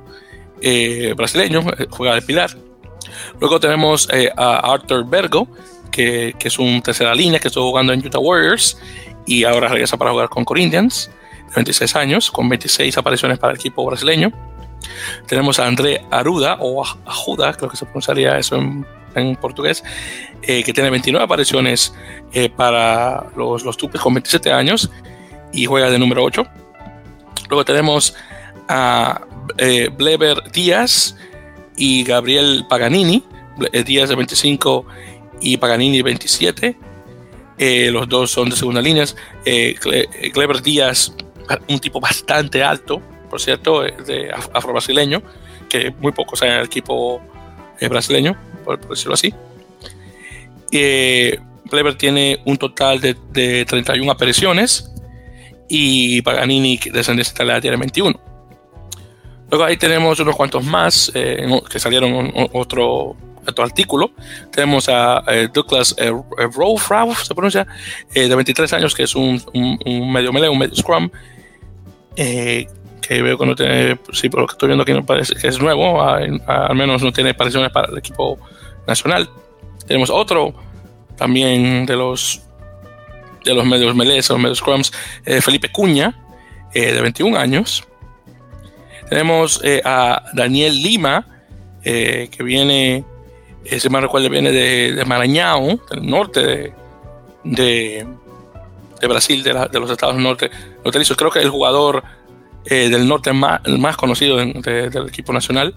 eh, 0.61 1.15
brasileño, 1.17 1.61
eh, 1.79 1.87
juega 1.91 2.15
de 2.15 2.23
pilar. 2.23 2.51
Luego 3.41 3.61
tenemos 3.61 4.09
a 4.37 4.73
Arthur 4.73 5.05
Bergo, 5.05 5.49
que, 5.91 6.35
que, 6.39 6.49
es 6.49 6.59
un 6.59 6.81
tercera 6.81 7.15
línea 7.15 7.39
que 7.39 7.49
estuvo 7.49 7.69
jugando 7.69 7.93
en 7.93 8.05
Utah 8.05 8.19
Warriors 8.19 8.79
y 9.27 9.45
ahora 9.45 9.69
regresa 9.69 9.97
para 9.97 10.13
jugar 10.13 10.29
con 10.29 10.45
Corinthians, 10.45 11.11
de 11.49 11.55
26 11.57 11.97
años, 11.97 12.31
con 12.31 12.49
26 12.49 12.97
apariciones 12.97 13.39
para 13.39 13.53
el 13.53 13.59
equipo 13.59 13.85
brasileño. 13.85 14.33
Tenemos 15.27 15.59
a 15.61 15.67
André 15.67 16.05
Aruda, 16.11 16.57
o 16.61 16.85
Ajuda, 16.85 17.53
creo 17.53 17.69
que 17.69 17.77
se 17.77 17.85
pronunciaría 17.85 18.39
eso 18.39 18.57
en 18.57 18.87
en 19.15 19.37
portugués, 19.37 19.85
eh, 20.43 20.63
que 20.63 20.73
tiene 20.73 20.91
29 20.91 21.25
apariciones 21.25 21.95
eh, 22.33 22.49
para 22.49 23.27
los, 23.37 23.65
los 23.65 23.77
Tupes 23.77 24.01
con 24.01 24.15
27 24.15 24.53
años 24.53 24.91
y 25.53 25.67
juega 25.67 25.91
de 25.91 25.99
número 25.99 26.23
8. 26.25 26.47
Luego 27.49 27.65
tenemos 27.65 28.15
a 28.69 29.27
eh, 29.59 29.89
Bleber 29.97 30.51
Díaz 30.53 31.17
y 31.77 32.05
Gabriel 32.05 32.65
Paganini, 32.69 33.25
Díaz 33.85 34.09
de 34.09 34.17
25 34.17 34.87
y 35.41 35.57
Paganini 35.57 35.99
de 35.99 36.03
27. 36.03 36.77
los 37.91 38.09
dos 38.09 38.31
son 38.31 38.51
de 38.51 38.57
segunda 38.57 38.81
línea. 38.81 39.05
Kleber 40.33 40.63
Díaz, 40.63 41.15
un 41.69 41.79
tipo 41.79 42.01
bastante 42.01 42.63
alto, 42.63 43.03
por 43.29 43.41
cierto, 43.41 43.83
de 43.83 44.31
afro-brasileño, 44.53 45.23
que 45.69 45.91
muy 46.01 46.13
pocos 46.13 46.43
hay 46.43 46.51
en 46.51 46.57
el 46.57 46.65
equipo 46.67 47.21
brasileño 47.89 48.37
por, 48.63 48.89
decirlo 48.89 49.15
así. 49.15 49.35
Eh, 50.71 51.39
tiene 51.99 52.41
un 52.45 52.57
total 52.57 53.01
de, 53.01 53.17
de 53.31 53.65
31 53.65 54.11
apariciones 54.11 54.91
y 55.69 56.21
Paganini, 56.23 56.79
descendencia 56.93 57.33
italiana, 57.33 57.61
tiene 57.61 57.77
21. 57.77 58.32
Luego 59.53 59.65
ahí 59.65 59.77
tenemos 59.77 60.19
unos 60.19 60.35
cuantos 60.35 60.65
más 60.65 61.13
eh, 61.15 61.47
que 61.71 61.79
salieron 61.79 62.33
otro, 62.53 63.15
otro 63.47 63.65
artículo. 63.65 64.11
Tenemos 64.51 64.89
a 64.89 65.23
eh, 65.29 65.49
Douglas 65.53 65.95
eh, 65.99 66.13
se 67.23 67.35
pronuncia, 67.35 67.67
eh, 68.15 68.29
de 68.29 68.35
23 68.35 68.73
años, 68.73 68.95
que 68.95 69.05
es 69.05 69.15
un, 69.15 69.41
medio 70.11 70.33
melee, 70.33 70.49
un 70.49 70.59
medio 70.59 70.75
scrum, 70.75 71.11
que 72.17 73.23
veo 73.23 73.37
que 73.37 73.47
no 73.47 73.55
tiene, 73.55 73.99
sí, 74.13 74.29
por 74.29 74.41
lo 74.41 74.47
que 74.47 74.53
estoy 74.53 74.69
viendo 74.69 74.83
aquí 74.83 74.93
no 74.93 75.05
parece 75.05 75.35
que 75.35 75.49
es 75.49 75.61
nuevo, 75.61 76.03
al 76.03 76.75
menos 76.75 77.03
no 77.03 77.13
tiene 77.13 77.31
apariciones 77.31 77.71
para 77.71 77.93
el 77.93 77.99
equipo 77.99 78.39
nacional. 78.87 79.29
Tenemos 79.87 80.11
otro 80.11 80.55
también 81.17 81.85
de 81.87 81.95
los 81.95 82.43
de 83.45 83.55
los 83.55 83.65
medios 83.65 83.95
melees 83.95 84.31
o 84.31 84.39
medios 84.39 84.59
scrums, 84.59 84.93
eh, 85.25 85.41
Felipe 85.41 85.71
Cuña, 85.71 86.15
eh, 86.75 86.93
de 86.93 87.03
21 87.03 87.37
años. 87.39 87.85
Tenemos 89.13 89.61
eh, 89.63 89.83
a 89.85 90.25
Daniel 90.33 90.83
Lima, 90.83 91.27
que 91.83 92.39
viene, 92.41 93.05
si 93.67 93.89
me 93.91 94.01
recuerdo, 94.01 94.31
viene 94.31 94.53
de, 94.53 94.93
de 94.93 95.05
Maranhão, 95.05 95.81
del 95.91 96.07
norte 96.07 96.73
de, 97.43 98.07
Brasil, 99.03 99.43
de, 99.43 99.69
de, 99.71 99.81
los 99.81 99.91
estados 99.91 100.17
norte. 100.17 100.51
Creo 101.17 101.31
que 101.31 101.41
el 101.41 101.51
jugador 101.51 102.05
del 102.65 103.07
norte 103.07 103.33
más, 103.33 103.97
conocido 103.97 104.37
del 104.37 105.09
equipo 105.09 105.33
nacional. 105.33 105.75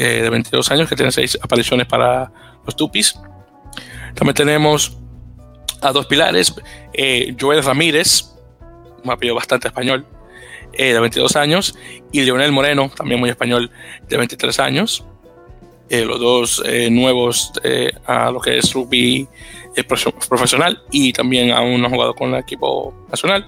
Eh, 0.00 0.22
de 0.22 0.30
22 0.30 0.70
años, 0.70 0.88
que 0.88 0.94
tiene 0.94 1.10
seis 1.10 1.36
apariciones 1.42 1.88
para 1.88 2.30
los 2.64 2.76
Tupis. 2.76 3.18
También 4.14 4.34
tenemos 4.34 4.96
a 5.80 5.90
dos 5.90 6.06
pilares, 6.06 6.54
eh, 6.92 7.34
Joel 7.38 7.64
Ramírez, 7.64 8.26
un 9.02 9.10
apellido 9.10 9.34
bastante 9.34 9.66
español, 9.66 10.06
eh, 10.72 10.92
de 10.92 11.00
22 11.00 11.36
años, 11.36 11.74
y 12.12 12.22
Leonel 12.22 12.52
Moreno, 12.52 12.90
también 12.94 13.20
muy 13.20 13.30
español, 13.30 13.70
de 14.08 14.16
23 14.16 14.58
años. 14.60 15.04
los 15.90 16.20
dos 16.20 16.62
nuevos 16.90 17.52
a 18.06 18.30
lo 18.30 18.40
que 18.40 18.58
es 18.58 18.74
rugby 18.74 19.26
profesional 20.28 20.82
y 20.90 21.14
también 21.14 21.50
aún 21.50 21.80
no 21.80 21.86
han 21.86 21.94
jugado 21.94 22.14
con 22.14 22.34
el 22.34 22.40
equipo 22.40 22.92
nacional. 23.10 23.46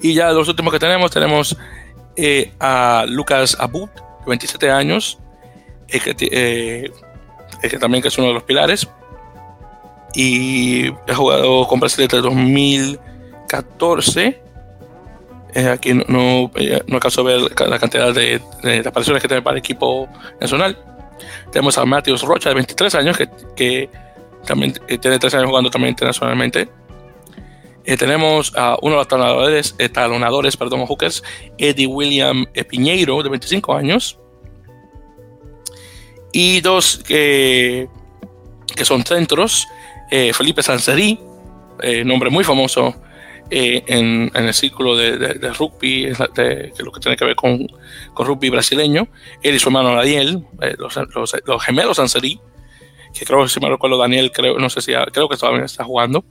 Y 0.00 0.14
ya 0.14 0.32
los 0.32 0.48
últimos 0.48 0.72
que 0.72 0.80
tenemos, 0.80 1.10
tenemos 1.10 1.56
a 2.58 3.04
Lucas 3.06 3.56
Abud, 3.60 3.90
de 3.90 4.26
27 4.26 4.70
años, 4.70 5.20
que, 5.98 6.14
eh, 6.30 6.90
que 7.62 7.78
también 7.78 8.06
es 8.06 8.16
uno 8.18 8.28
de 8.28 8.34
los 8.34 8.44
pilares. 8.44 8.86
Y 10.14 10.86
he 10.86 11.14
jugado 11.14 11.66
con 11.66 11.80
Brasil 11.80 12.06
desde 12.08 12.22
2014. 12.22 14.40
Eh, 15.54 15.68
aquí 15.68 15.94
no, 15.94 16.04
no, 16.08 16.50
eh, 16.56 16.82
no, 16.86 16.96
alcanzo 16.96 17.22
a 17.22 17.24
ver 17.24 17.40
la 17.68 17.78
cantidad 17.78 18.14
de, 18.14 18.40
de, 18.62 18.78
apariciones 18.86 19.22
que 19.22 19.28
tiene 19.28 19.42
para 19.42 19.54
el 19.54 19.58
equipo 19.58 20.08
nacional. 20.40 20.78
Tenemos 21.52 21.76
a 21.78 21.84
Matheus 21.84 22.22
Rocha, 22.22 22.50
de 22.50 22.54
23 22.54 22.94
años, 22.94 23.16
que, 23.16 23.28
que 23.56 23.90
también 24.46 24.74
tiene 25.00 25.18
3 25.18 25.34
años 25.34 25.48
jugando 25.48 25.70
también 25.70 25.90
internacionalmente. 25.90 26.68
tenemos 27.84 28.52
a 28.56 28.76
uno 28.80 28.92
de 28.92 28.98
los 28.98 29.08
talonadores, 29.08 29.74
talonadores 29.92 30.56
perdón, 30.56 30.86
hookers, 30.86 31.22
Eddie 31.58 31.86
William 31.86 32.46
Piñeiro, 32.68 33.22
de 33.22 33.28
25 33.28 33.74
años 33.74 34.20
y 36.32 36.60
dos 36.60 37.02
que, 37.06 37.88
que 38.74 38.84
son 38.84 39.04
centros, 39.04 39.66
eh, 40.10 40.32
Felipe 40.32 40.62
Sanserí, 40.62 41.18
eh, 41.82 42.04
nombre 42.04 42.30
muy 42.30 42.44
famoso 42.44 42.94
eh, 43.50 43.82
en, 43.86 44.30
el 44.34 44.54
círculo 44.54 44.96
de, 44.96 45.52
rugby, 45.52 46.06
de, 46.34 46.72
lo 46.78 46.92
que 46.92 47.00
tiene 47.00 47.16
que 47.16 47.24
ver 47.24 47.34
con, 47.34 47.66
con, 48.14 48.26
rugby 48.26 48.48
brasileño, 48.50 49.08
él 49.42 49.54
y 49.54 49.58
su 49.58 49.68
hermano 49.68 49.94
Daniel, 49.94 50.44
los, 50.78 50.96
los, 51.14 51.36
los, 51.44 51.64
gemelos 51.64 51.96
Sanserí, 51.96 52.40
que 53.12 53.24
creo 53.24 53.42
que 53.42 53.48
si 53.48 53.58
me 53.60 53.68
recuerdo 53.68 53.98
Daniel, 53.98 54.30
creo, 54.32 54.58
no 54.58 54.70
sé 54.70 54.80
si 54.80 54.92
creo 55.12 55.28
que 55.28 55.36
todavía 55.36 55.64
está 55.64 55.84
jugando, 55.84 56.24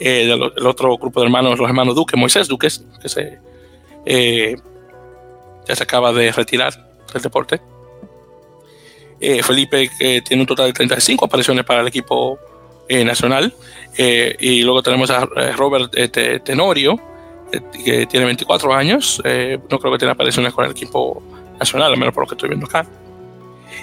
el 0.00 0.42
otro 0.66 0.96
grupo 0.98 1.20
de 1.20 1.26
hermanos, 1.26 1.58
los 1.58 1.68
hermanos 1.68 1.94
Duque, 1.94 2.16
Moisés 2.16 2.48
Duque, 2.48 2.68
que 3.00 3.08
se, 3.08 3.38
ya 5.66 5.76
se 5.76 5.82
acaba 5.82 6.12
de 6.12 6.32
retirar 6.32 6.74
del 7.12 7.22
deporte. 7.22 7.60
Eh, 9.20 9.42
Felipe 9.42 9.88
que 9.98 10.20
tiene 10.20 10.42
un 10.42 10.46
total 10.46 10.66
de 10.66 10.72
35 10.74 11.24
apariciones 11.24 11.64
para 11.64 11.80
el 11.80 11.88
equipo 11.88 12.38
eh, 12.88 13.04
nacional. 13.04 13.54
Eh, 13.96 14.36
y 14.40 14.62
luego 14.62 14.82
tenemos 14.82 15.10
a 15.10 15.24
Robert 15.56 15.92
Tenorio, 16.44 17.00
que 17.84 18.06
tiene 18.06 18.26
24 18.26 18.74
años. 18.74 19.22
no 19.70 19.78
creo 19.78 19.92
que 19.92 19.98
tenga 19.98 20.12
apariciones 20.12 20.52
con 20.52 20.64
el 20.64 20.72
equipo 20.72 21.22
nacional, 21.58 21.92
al 21.92 21.98
menos 21.98 22.14
por 22.14 22.24
lo 22.24 22.28
que 22.28 22.34
estoy 22.34 22.48
viendo 22.50 22.66
acá. 22.66 22.86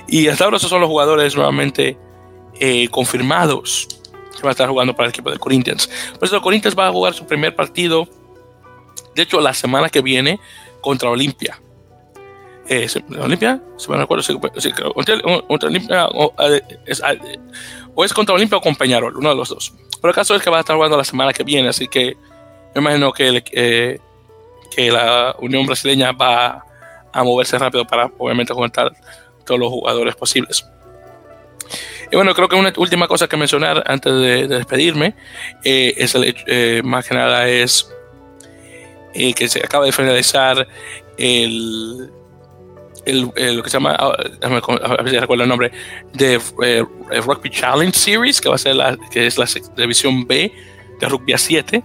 Y 0.07 0.27
hasta 0.27 0.45
ahora 0.45 0.57
esos 0.57 0.69
son 0.69 0.81
los 0.81 0.89
jugadores 0.89 1.35
nuevamente 1.35 1.97
confirmados 2.91 3.87
que 4.35 4.41
van 4.41 4.49
a 4.49 4.51
estar 4.51 4.69
jugando 4.69 4.95
para 4.95 5.07
el 5.07 5.09
equipo 5.09 5.31
de 5.31 5.39
Corinthians. 5.39 5.89
Por 6.19 6.27
eso 6.27 6.41
Corinthians 6.41 6.77
va 6.77 6.87
a 6.87 6.91
jugar 6.91 7.13
su 7.13 7.25
primer 7.25 7.55
partido, 7.55 8.07
de 9.15 9.23
hecho, 9.23 9.39
la 9.41 9.53
semana 9.53 9.89
que 9.89 10.01
viene 10.01 10.39
contra 10.81 11.09
Olimpia. 11.09 11.59
Eh, 12.73 12.87
Olimpia, 13.19 13.61
si 13.77 13.91
me 13.91 13.97
recuerdo, 13.97 14.23
si, 14.23 14.33
Olimpia 14.33 16.07
o, 16.07 16.33
es, 18.03 18.13
contra 18.13 18.33
Olimpia 18.33 18.57
o 18.57 18.61
con 18.61 18.75
Peñarol, 18.75 19.15
uno 19.15 19.29
de 19.29 19.35
los 19.35 19.49
dos. 19.49 19.73
Pero 20.01 20.09
el 20.09 20.15
caso 20.15 20.33
es 20.33 20.41
que 20.41 20.49
va 20.49 20.57
a 20.57 20.59
estar 20.61 20.75
jugando 20.75 20.97
la 20.97 21.03
semana 21.03 21.33
que 21.33 21.43
viene, 21.43 21.69
así 21.69 21.87
que 21.87 22.17
me 22.73 22.81
imagino 22.81 23.13
que, 23.13 23.43
eh, 23.51 23.99
que 24.75 24.91
la 24.91 25.35
Unión 25.39 25.67
Brasileña 25.67 26.13
va 26.13 26.65
a 27.11 27.23
moverse 27.23 27.59
rápido 27.59 27.85
para 27.85 28.09
obviamente 28.17 28.55
contar 28.55 28.91
todos 29.45 29.59
los 29.59 29.69
jugadores 29.69 30.15
posibles. 30.15 30.65
Y 32.11 32.15
bueno, 32.15 32.33
creo 32.33 32.47
que 32.47 32.55
una 32.55 32.73
última 32.77 33.07
cosa 33.07 33.27
que 33.27 33.37
mencionar 33.37 33.83
antes 33.85 34.11
de, 34.13 34.47
despedirme 34.47 35.15
eh, 35.63 35.93
es 35.95 36.83
más 36.83 37.07
que 37.07 37.13
nada 37.13 37.47
es 37.47 37.87
que 39.13 39.47
se 39.47 39.59
acaba 39.59 39.85
de 39.85 39.91
finalizar 39.91 40.67
el, 41.17 42.11
el, 43.05 43.21
lo 43.55 43.63
que 43.63 43.69
se 43.69 43.77
llama, 43.77 43.95
ah, 43.97 44.15
a 44.41 45.03
ver 45.03 45.09
si 45.09 45.17
recuerdo 45.17 45.43
el 45.43 45.49
nombre, 45.49 45.71
de 46.13 46.39
Rugby 47.25 47.49
Challenge 47.49 47.97
Series, 47.97 48.41
que 48.41 48.49
va 48.49 48.55
a 48.55 48.59
ser 48.59 48.75
la, 48.75 48.97
que 49.11 49.27
es 49.27 49.37
la 49.37 49.47
división 49.77 50.25
B 50.25 50.51
de 50.99 51.09
Rugby 51.09 51.33
a 51.33 51.37
7, 51.37 51.83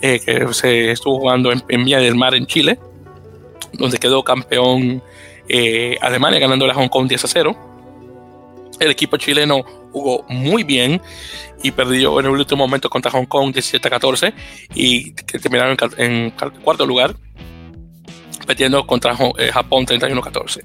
que 0.00 0.48
se 0.52 0.90
estuvo 0.92 1.18
jugando 1.18 1.52
en, 1.52 1.62
en 1.68 1.84
Villa 1.84 1.98
del 1.98 2.14
Mar 2.14 2.34
en 2.34 2.46
Chile, 2.46 2.78
donde 3.72 3.98
quedó 3.98 4.22
campeón 4.22 5.02
Alemania 6.00 6.38
ganando 6.38 6.66
la 6.66 6.74
Hong 6.74 6.88
Kong 6.88 7.08
10 7.08 7.24
a 7.24 7.28
0 7.28 7.70
el 8.80 8.90
equipo 8.90 9.16
chileno 9.18 9.62
jugó 9.92 10.24
muy 10.28 10.64
bien 10.64 11.00
y 11.62 11.70
perdió 11.70 12.18
en 12.18 12.26
el 12.26 12.32
último 12.32 12.64
momento 12.64 12.88
contra 12.88 13.10
Hong 13.10 13.26
Kong 13.26 13.52
17 13.52 13.86
a 13.86 13.90
14 13.90 14.34
y 14.74 15.12
que 15.12 15.38
terminaron 15.38 15.76
en, 15.98 16.30
cuarto 16.64 16.86
lugar, 16.86 17.14
perdiendo 18.50 18.84
contra 18.84 19.16
eh, 19.38 19.52
Japón 19.52 19.86
31 19.86 20.20
a 20.20 20.24
14. 20.24 20.64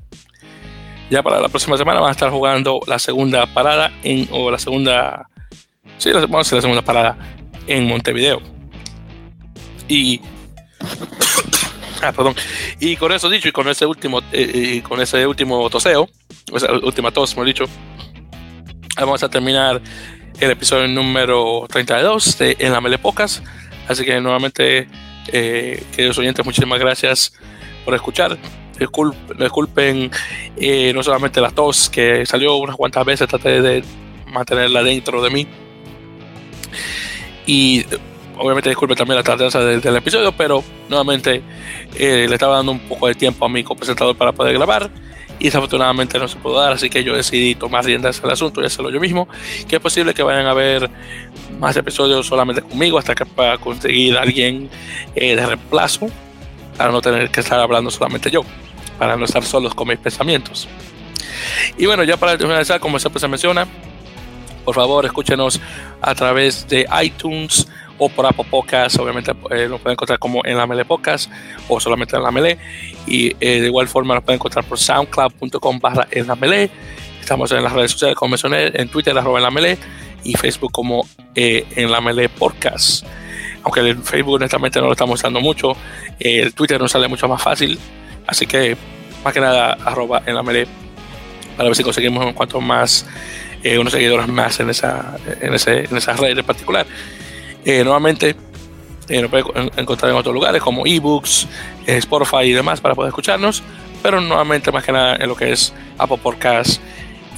Ya 1.12 1.22
para 1.22 1.40
la 1.40 1.50
próxima 1.50 1.78
semana 1.78 2.00
van 2.00 2.10
a 2.10 2.14
estar 2.14 2.32
jugando 2.32 2.80
la 2.88 2.98
segunda 2.98 3.46
parada 3.46 3.92
en, 4.02 4.28
o 4.32 4.50
la 4.50 4.58
segunda, 4.58 5.30
sí, 6.00 6.10
la, 6.10 6.22
vamos 6.22 6.38
a 6.38 6.42
hacer 6.42 6.56
la 6.56 6.62
segunda 6.62 6.82
parada 6.82 7.16
en 7.68 7.88
Montevideo. 7.88 8.42
Y 9.88 10.20
Ah, 12.02 12.12
perdón. 12.12 12.36
Y 12.80 12.98
con 12.98 13.12
eso 13.14 13.30
dicho, 13.30 13.48
y 13.48 13.52
con 13.52 13.68
ese 13.68 13.86
último, 13.86 14.22
eh, 14.32 14.76
y 14.76 14.82
con 14.82 15.02
ese 15.02 15.26
último 15.26 15.70
toseo, 15.70 16.10
última 16.84 17.10
tos, 17.10 17.34
hemos 17.34 17.46
dicho, 17.46 17.66
vamos 18.98 19.24
a 19.24 19.30
terminar 19.30 19.82
el 20.40 20.52
episodio 20.52 20.88
número 20.88 21.66
32 21.70 22.38
de 22.38 22.58
En 22.60 22.74
la 22.74 22.82
Mele 22.82 22.98
Pocas. 23.00 23.42
Así 23.88 24.04
que 24.06 24.20
nuevamente, 24.20 24.88
eh, 25.32 25.84
queridos 25.96 26.18
oyentes, 26.18 26.46
muchísimas 26.46 26.80
gracias 26.80 27.34
por 27.86 27.96
escuchar. 27.96 28.38
Disculpen, 28.78 30.12
eh, 30.58 30.92
no 30.94 31.02
solamente 31.02 31.40
la 31.40 31.52
tos 31.52 31.90
que 31.90 32.26
salió 32.26 32.58
unas 32.58 32.76
cuantas 32.76 33.06
veces, 33.06 33.28
traté 33.28 33.62
de 33.62 33.84
mantenerla 34.28 34.84
dentro 34.84 35.22
de 35.22 35.30
mí. 35.30 35.48
Y 37.46 37.86
obviamente 38.38 38.70
disculpen 38.70 38.98
también 38.98 39.18
la 39.18 39.24
tardanza 39.24 39.64
del, 39.64 39.96
episodio, 39.96 40.32
pero 40.34 40.64
nuevamente 40.90 41.42
eh, 41.96 42.26
le 42.28 42.34
estaba 42.34 42.58
dando 42.58 42.74
un 42.74 42.80
poco 42.80 43.08
de 43.08 43.16
tiempo 43.16 43.46
a 43.46 43.50
mi 43.50 43.64
copresentador 43.64 44.16
para 44.18 44.34
poder 44.34 44.54
grabar 44.54 44.90
y 45.40 45.46
desafortunadamente 45.46 46.18
no 46.18 46.28
se 46.28 46.38
pudo 46.38 46.60
dar, 46.60 46.74
así 46.74 46.90
que 46.90 47.04
yo 47.04 47.16
decidí 47.16 47.56
tomar 47.56 47.84
riendas 47.84 48.22
del 48.22 48.32
asunto 48.32 48.62
y 48.62 48.66
hacerlo 48.66 48.90
yo 48.90 49.00
mismo, 49.00 49.28
que 49.68 49.76
es 49.76 49.82
posible 49.82 50.14
que 50.14 50.24
vayan 50.24 50.46
a 50.48 50.54
ver 50.54 50.90
más 51.60 51.76
episodios 51.76 52.26
solamente 52.26 52.62
conmigo 52.62 52.98
hasta 52.98 53.16
que 53.16 53.26
pueda 53.26 53.58
conseguir 53.58 54.18
a 54.18 54.22
alguien 54.22 54.70
eh, 55.16 55.36
de 55.36 55.46
reemplazo 55.46 56.08
para 56.78 56.92
no 56.92 57.02
tener 57.02 57.30
que 57.30 57.42
estar 57.42 57.60
hablando 57.60 57.92
solamente 57.92 58.30
yo, 58.32 58.42
para 58.98 59.16
no 59.16 59.26
estar 59.26 59.44
solos 59.44 59.74
con 59.74 59.88
mis 59.88 59.98
pensamientos. 59.98 60.68
Y 61.78 61.86
bueno, 61.86 62.04
ya 62.04 62.18
para 62.18 62.38
finalizar, 62.38 62.80
como 62.80 63.00
siempre 63.00 63.20
se 63.20 63.28
menciona, 63.28 63.68
por 64.64 64.76
favor 64.76 65.06
escúchenos 65.06 65.60
a 66.02 66.16
través 66.16 66.68
de 66.68 66.88
iTunes, 67.02 67.68
o 67.98 68.10
por 68.10 68.26
Apple 68.26 68.46
Podcast, 68.50 68.98
obviamente 69.00 69.32
eh, 69.52 69.68
lo 69.68 69.78
pueden 69.78 69.94
encontrar 69.94 70.20
como 70.20 70.46
en 70.46 70.58
la 70.58 70.68
Mele 70.68 70.86
Podcast 70.86 71.32
o 71.68 71.80
solamente 71.80 72.16
en 72.16 72.24
la 72.24 72.32
Mele. 72.32 72.58
Y 73.08 73.36
eh, 73.40 73.62
de 73.62 73.68
igual 73.68 73.88
forma 73.88 74.16
lo 74.16 74.22
pueden 74.22 74.38
encontrar 74.38 74.66
por 74.66 74.78
soundcloud.com 74.78 75.80
barra 75.80 76.08
la 76.12 76.36
Mele. 76.36 76.70
Estamos 77.20 77.52
en 77.52 77.64
las 77.64 77.74
redes 77.74 77.92
sociales 77.92 78.16
como 78.16 78.32
mencioné, 78.32 78.72
en 78.74 78.90
Twitter 78.90 79.18
arroba 79.18 79.40
en 79.40 79.44
la 79.44 79.52
Mele 79.52 79.78
y 80.24 80.34
Facebook 80.34 80.72
como 80.72 81.08
eh, 81.36 81.66
en 81.76 81.92
la 81.92 82.02
Mele 82.02 82.30
Podcast. 82.30 83.06
Aunque 83.66 83.82
el 83.82 83.98
Facebook 83.98 84.36
honestamente 84.36 84.80
no 84.80 84.86
lo 84.86 84.94
estamos 84.94 85.20
usando 85.20 85.42
mucho, 85.42 85.76
el 86.20 86.54
Twitter 86.54 86.80
nos 86.80 86.92
sale 86.92 87.10
mucho 87.10 87.28
más 87.28 87.42
fácil. 87.42 87.78
Así 88.26 88.48
que 88.48 88.78
más 89.24 89.34
que 89.34 89.42
nada 89.42 89.74
arroba 89.84 90.24
en 90.26 90.36
la 90.36 90.44
Mele 90.44 90.68
para 91.58 91.68
ver 91.68 91.76
si 91.76 91.84
conseguimos 91.84 92.26
en 92.26 92.34
cuanto 92.34 92.62
más 92.62 93.06
unos 93.80 93.94
seguidores 93.94 94.28
más 94.28 94.60
en 94.60 94.70
esa, 94.70 95.18
en, 95.42 95.54
ese, 95.54 95.86
en 95.86 95.98
esa 95.98 96.14
red 96.14 96.38
en 96.38 96.46
particular. 96.46 96.86
Eh, 97.66 97.84
nuevamente, 97.84 98.36
eh, 99.10 99.22
nos 99.22 99.32
puede 99.32 99.44
encontrar 99.78 100.12
en 100.12 100.18
otros 100.18 100.34
lugares 100.34 100.62
como 100.62 100.86
ebooks, 100.86 101.48
eh, 101.88 101.98
Spotify 101.98 102.44
y 102.44 102.54
demás 102.54 102.80
para 102.80 102.94
poder 102.94 103.10
escucharnos, 103.10 103.64
pero 104.04 104.22
nuevamente 104.22 104.72
más 104.72 104.84
que 104.84 104.92
nada 104.92 105.16
en 105.16 105.28
lo 105.28 105.36
que 105.36 105.52
es 105.52 105.74
Apple 105.98 106.20
Podcast 106.22 106.80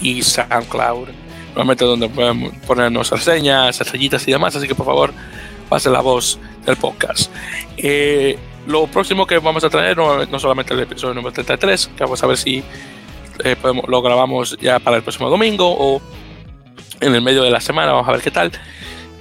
y 0.02 0.22
SoundCloud, 0.22 1.08
nuevamente 1.56 1.86
donde 1.86 2.10
pueden 2.10 2.52
ponernos 2.68 3.10
reseñas, 3.10 3.80
estrellitas 3.80 4.28
y 4.28 4.32
demás, 4.32 4.54
así 4.56 4.68
que 4.68 4.76
por 4.76 4.86
favor 4.86 5.14
pase 5.70 5.90
la 5.90 6.02
voz 6.02 6.40
del 6.66 6.78
podcast. 6.78 7.32
lo 8.68 8.88
próximo 8.88 9.26
que 9.26 9.38
vamos 9.40 9.64
a 9.64 9.70
traer 9.70 9.98
no, 9.98 10.26
no, 10.26 10.40
solamente 10.40 10.74
el 10.74 10.82
episodio 10.82 11.14
número 11.14 11.34
33, 11.34 11.92
que 11.96 12.04
vamos 12.04 12.22
a 12.24 12.28
ver 12.28 12.38
si 12.38 12.64
podemos, 13.62 13.86
lo 13.88 14.02
grabamos 14.02 14.58
ya 14.60 14.80
para 14.80 14.98
el 14.98 15.04
próximo 15.04 15.30
domingo 15.30 15.70
o 15.70 16.02
en 17.00 17.14
el 17.14 17.22
medio 17.22 17.44
de 17.44 17.52
la 17.52 17.62
semana, 17.62 17.94
vamos 17.94 18.10
a 18.10 18.12
ver 18.12 18.22
qué 18.22 18.32
tal 18.32 18.52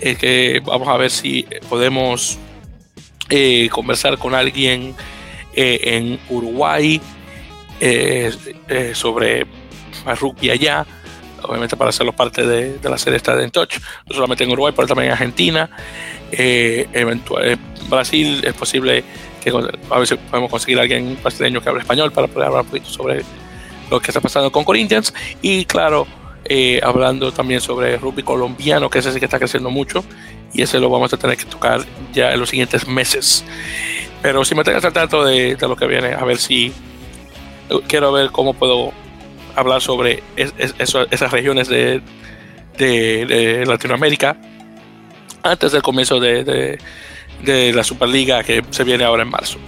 es 0.00 0.18
que 0.18 0.60
vamos 0.64 0.88
a 0.88 0.96
ver 0.96 1.10
si 1.10 1.46
podemos 1.68 2.38
eh, 3.30 3.68
conversar 3.70 4.18
con 4.18 4.34
alguien 4.34 4.94
eh, 5.54 5.80
en 5.82 6.18
Uruguay 6.28 7.00
eh, 7.80 8.32
sobre 8.94 9.46
rugby 10.20 10.50
allá, 10.50 10.86
obviamente 11.42 11.76
para 11.76 11.90
hacerlo 11.90 12.12
parte 12.12 12.46
de, 12.46 12.78
la 12.88 12.98
serie 12.98 13.16
Está 13.16 13.40
en 13.42 13.50
Touch, 13.50 13.78
no 14.06 14.14
solamente 14.14 14.44
en 14.44 14.50
Uruguay, 14.50 14.72
pero 14.76 14.86
también 14.86 15.08
en 15.08 15.12
Argentina. 15.12 15.70
Eventual, 16.32 17.58
Brasil 17.88 18.42
es 18.44 18.54
posible 18.54 19.04
que 19.42 19.50
a 19.50 20.06
si 20.06 20.16
podemos 20.16 20.50
conseguir 20.50 20.78
a 20.78 20.82
alguien 20.82 21.16
brasileño 21.22 21.60
que 21.60 21.68
hable 21.68 21.82
español 21.82 22.10
para 22.12 22.26
poder 22.26 22.48
hablar 22.48 22.62
un 22.62 22.68
poquito 22.68 22.90
sobre 22.90 23.22
lo 23.90 24.00
que 24.00 24.10
está 24.10 24.20
pasando 24.20 24.50
con 24.50 24.64
Corinthians 24.64 25.14
y 25.40 25.64
claro 25.64 26.06
eh, 26.48 26.80
hablando 26.82 27.32
también 27.32 27.60
sobre 27.60 27.96
rugby 27.96 28.22
colombiano, 28.22 28.88
que 28.88 29.00
ese 29.00 29.12
sí 29.12 29.18
que 29.18 29.24
está 29.24 29.38
creciendo 29.38 29.68
mucho 29.70 30.04
y 30.52 30.62
ese 30.62 30.78
lo 30.78 30.88
vamos 30.88 31.12
a 31.12 31.16
tener 31.16 31.36
que 31.36 31.44
tocar 31.44 31.84
ya 32.12 32.32
en 32.32 32.38
los 32.38 32.50
siguientes 32.50 32.86
meses. 32.86 33.44
Pero 34.22 34.44
si 34.44 34.54
me 34.54 34.62
tengas 34.62 34.84
al 34.84 34.92
tanto 34.92 35.24
de, 35.24 35.56
lo 35.60 35.74
que 35.76 35.86
viene, 35.86 36.14
a 36.14 36.24
ver 36.24 36.38
si 36.38 36.72
quiero 37.88 38.12
ver 38.12 38.30
cómo 38.30 38.54
puedo 38.54 38.92
hablar 39.56 39.80
sobre 39.80 40.22
esas 40.36 41.32
regiones 41.32 41.68
de, 41.68 42.00
de, 42.78 43.64
Latinoamérica 43.66 44.36
antes 45.50 45.72
del 45.72 45.82
comienzo 45.82 46.20
de, 46.20 46.78
de 47.42 47.72
la 47.72 47.84
Superliga 47.84 48.42
que 48.42 48.64
se 48.70 48.84
viene 48.84 49.04
ahora 49.04 49.22
en 49.22 49.30
marzo. 49.30 49.58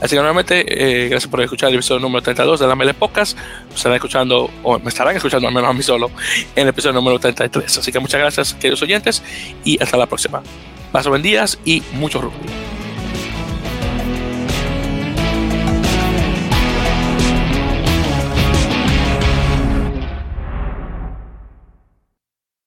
Así 0.00 0.10
que 0.10 0.16
nuevamente, 0.16 0.64
eh, 0.68 1.08
gracias 1.08 1.30
por 1.30 1.40
escuchar 1.40 1.70
el 1.70 1.76
episodio 1.76 2.00
número 2.00 2.22
32 2.22 2.60
de 2.60 2.66
la 2.66 2.74
Mele 2.74 2.92
Podcast. 2.92 3.36
Me 3.68 3.74
estarán 3.74 3.96
escuchando, 3.96 4.50
o 4.62 4.78
me 4.78 4.88
estarán 4.88 5.16
escuchando 5.16 5.48
al 5.48 5.54
menos 5.54 5.70
a 5.70 5.72
mí 5.72 5.82
solo, 5.82 6.10
en 6.54 6.64
el 6.64 6.68
episodio 6.68 6.94
número 6.94 7.18
33. 7.18 7.78
Así 7.78 7.92
que 7.92 7.98
muchas 7.98 8.20
gracias, 8.20 8.54
queridos 8.54 8.82
oyentes, 8.82 9.22
y 9.64 9.82
hasta 9.82 9.96
la 9.96 10.06
próxima. 10.06 10.42
Paso 10.92 11.08
buen 11.08 11.22
días 11.22 11.58
y 11.64 11.82
mucho 11.92 12.20
rugby. 12.20 12.75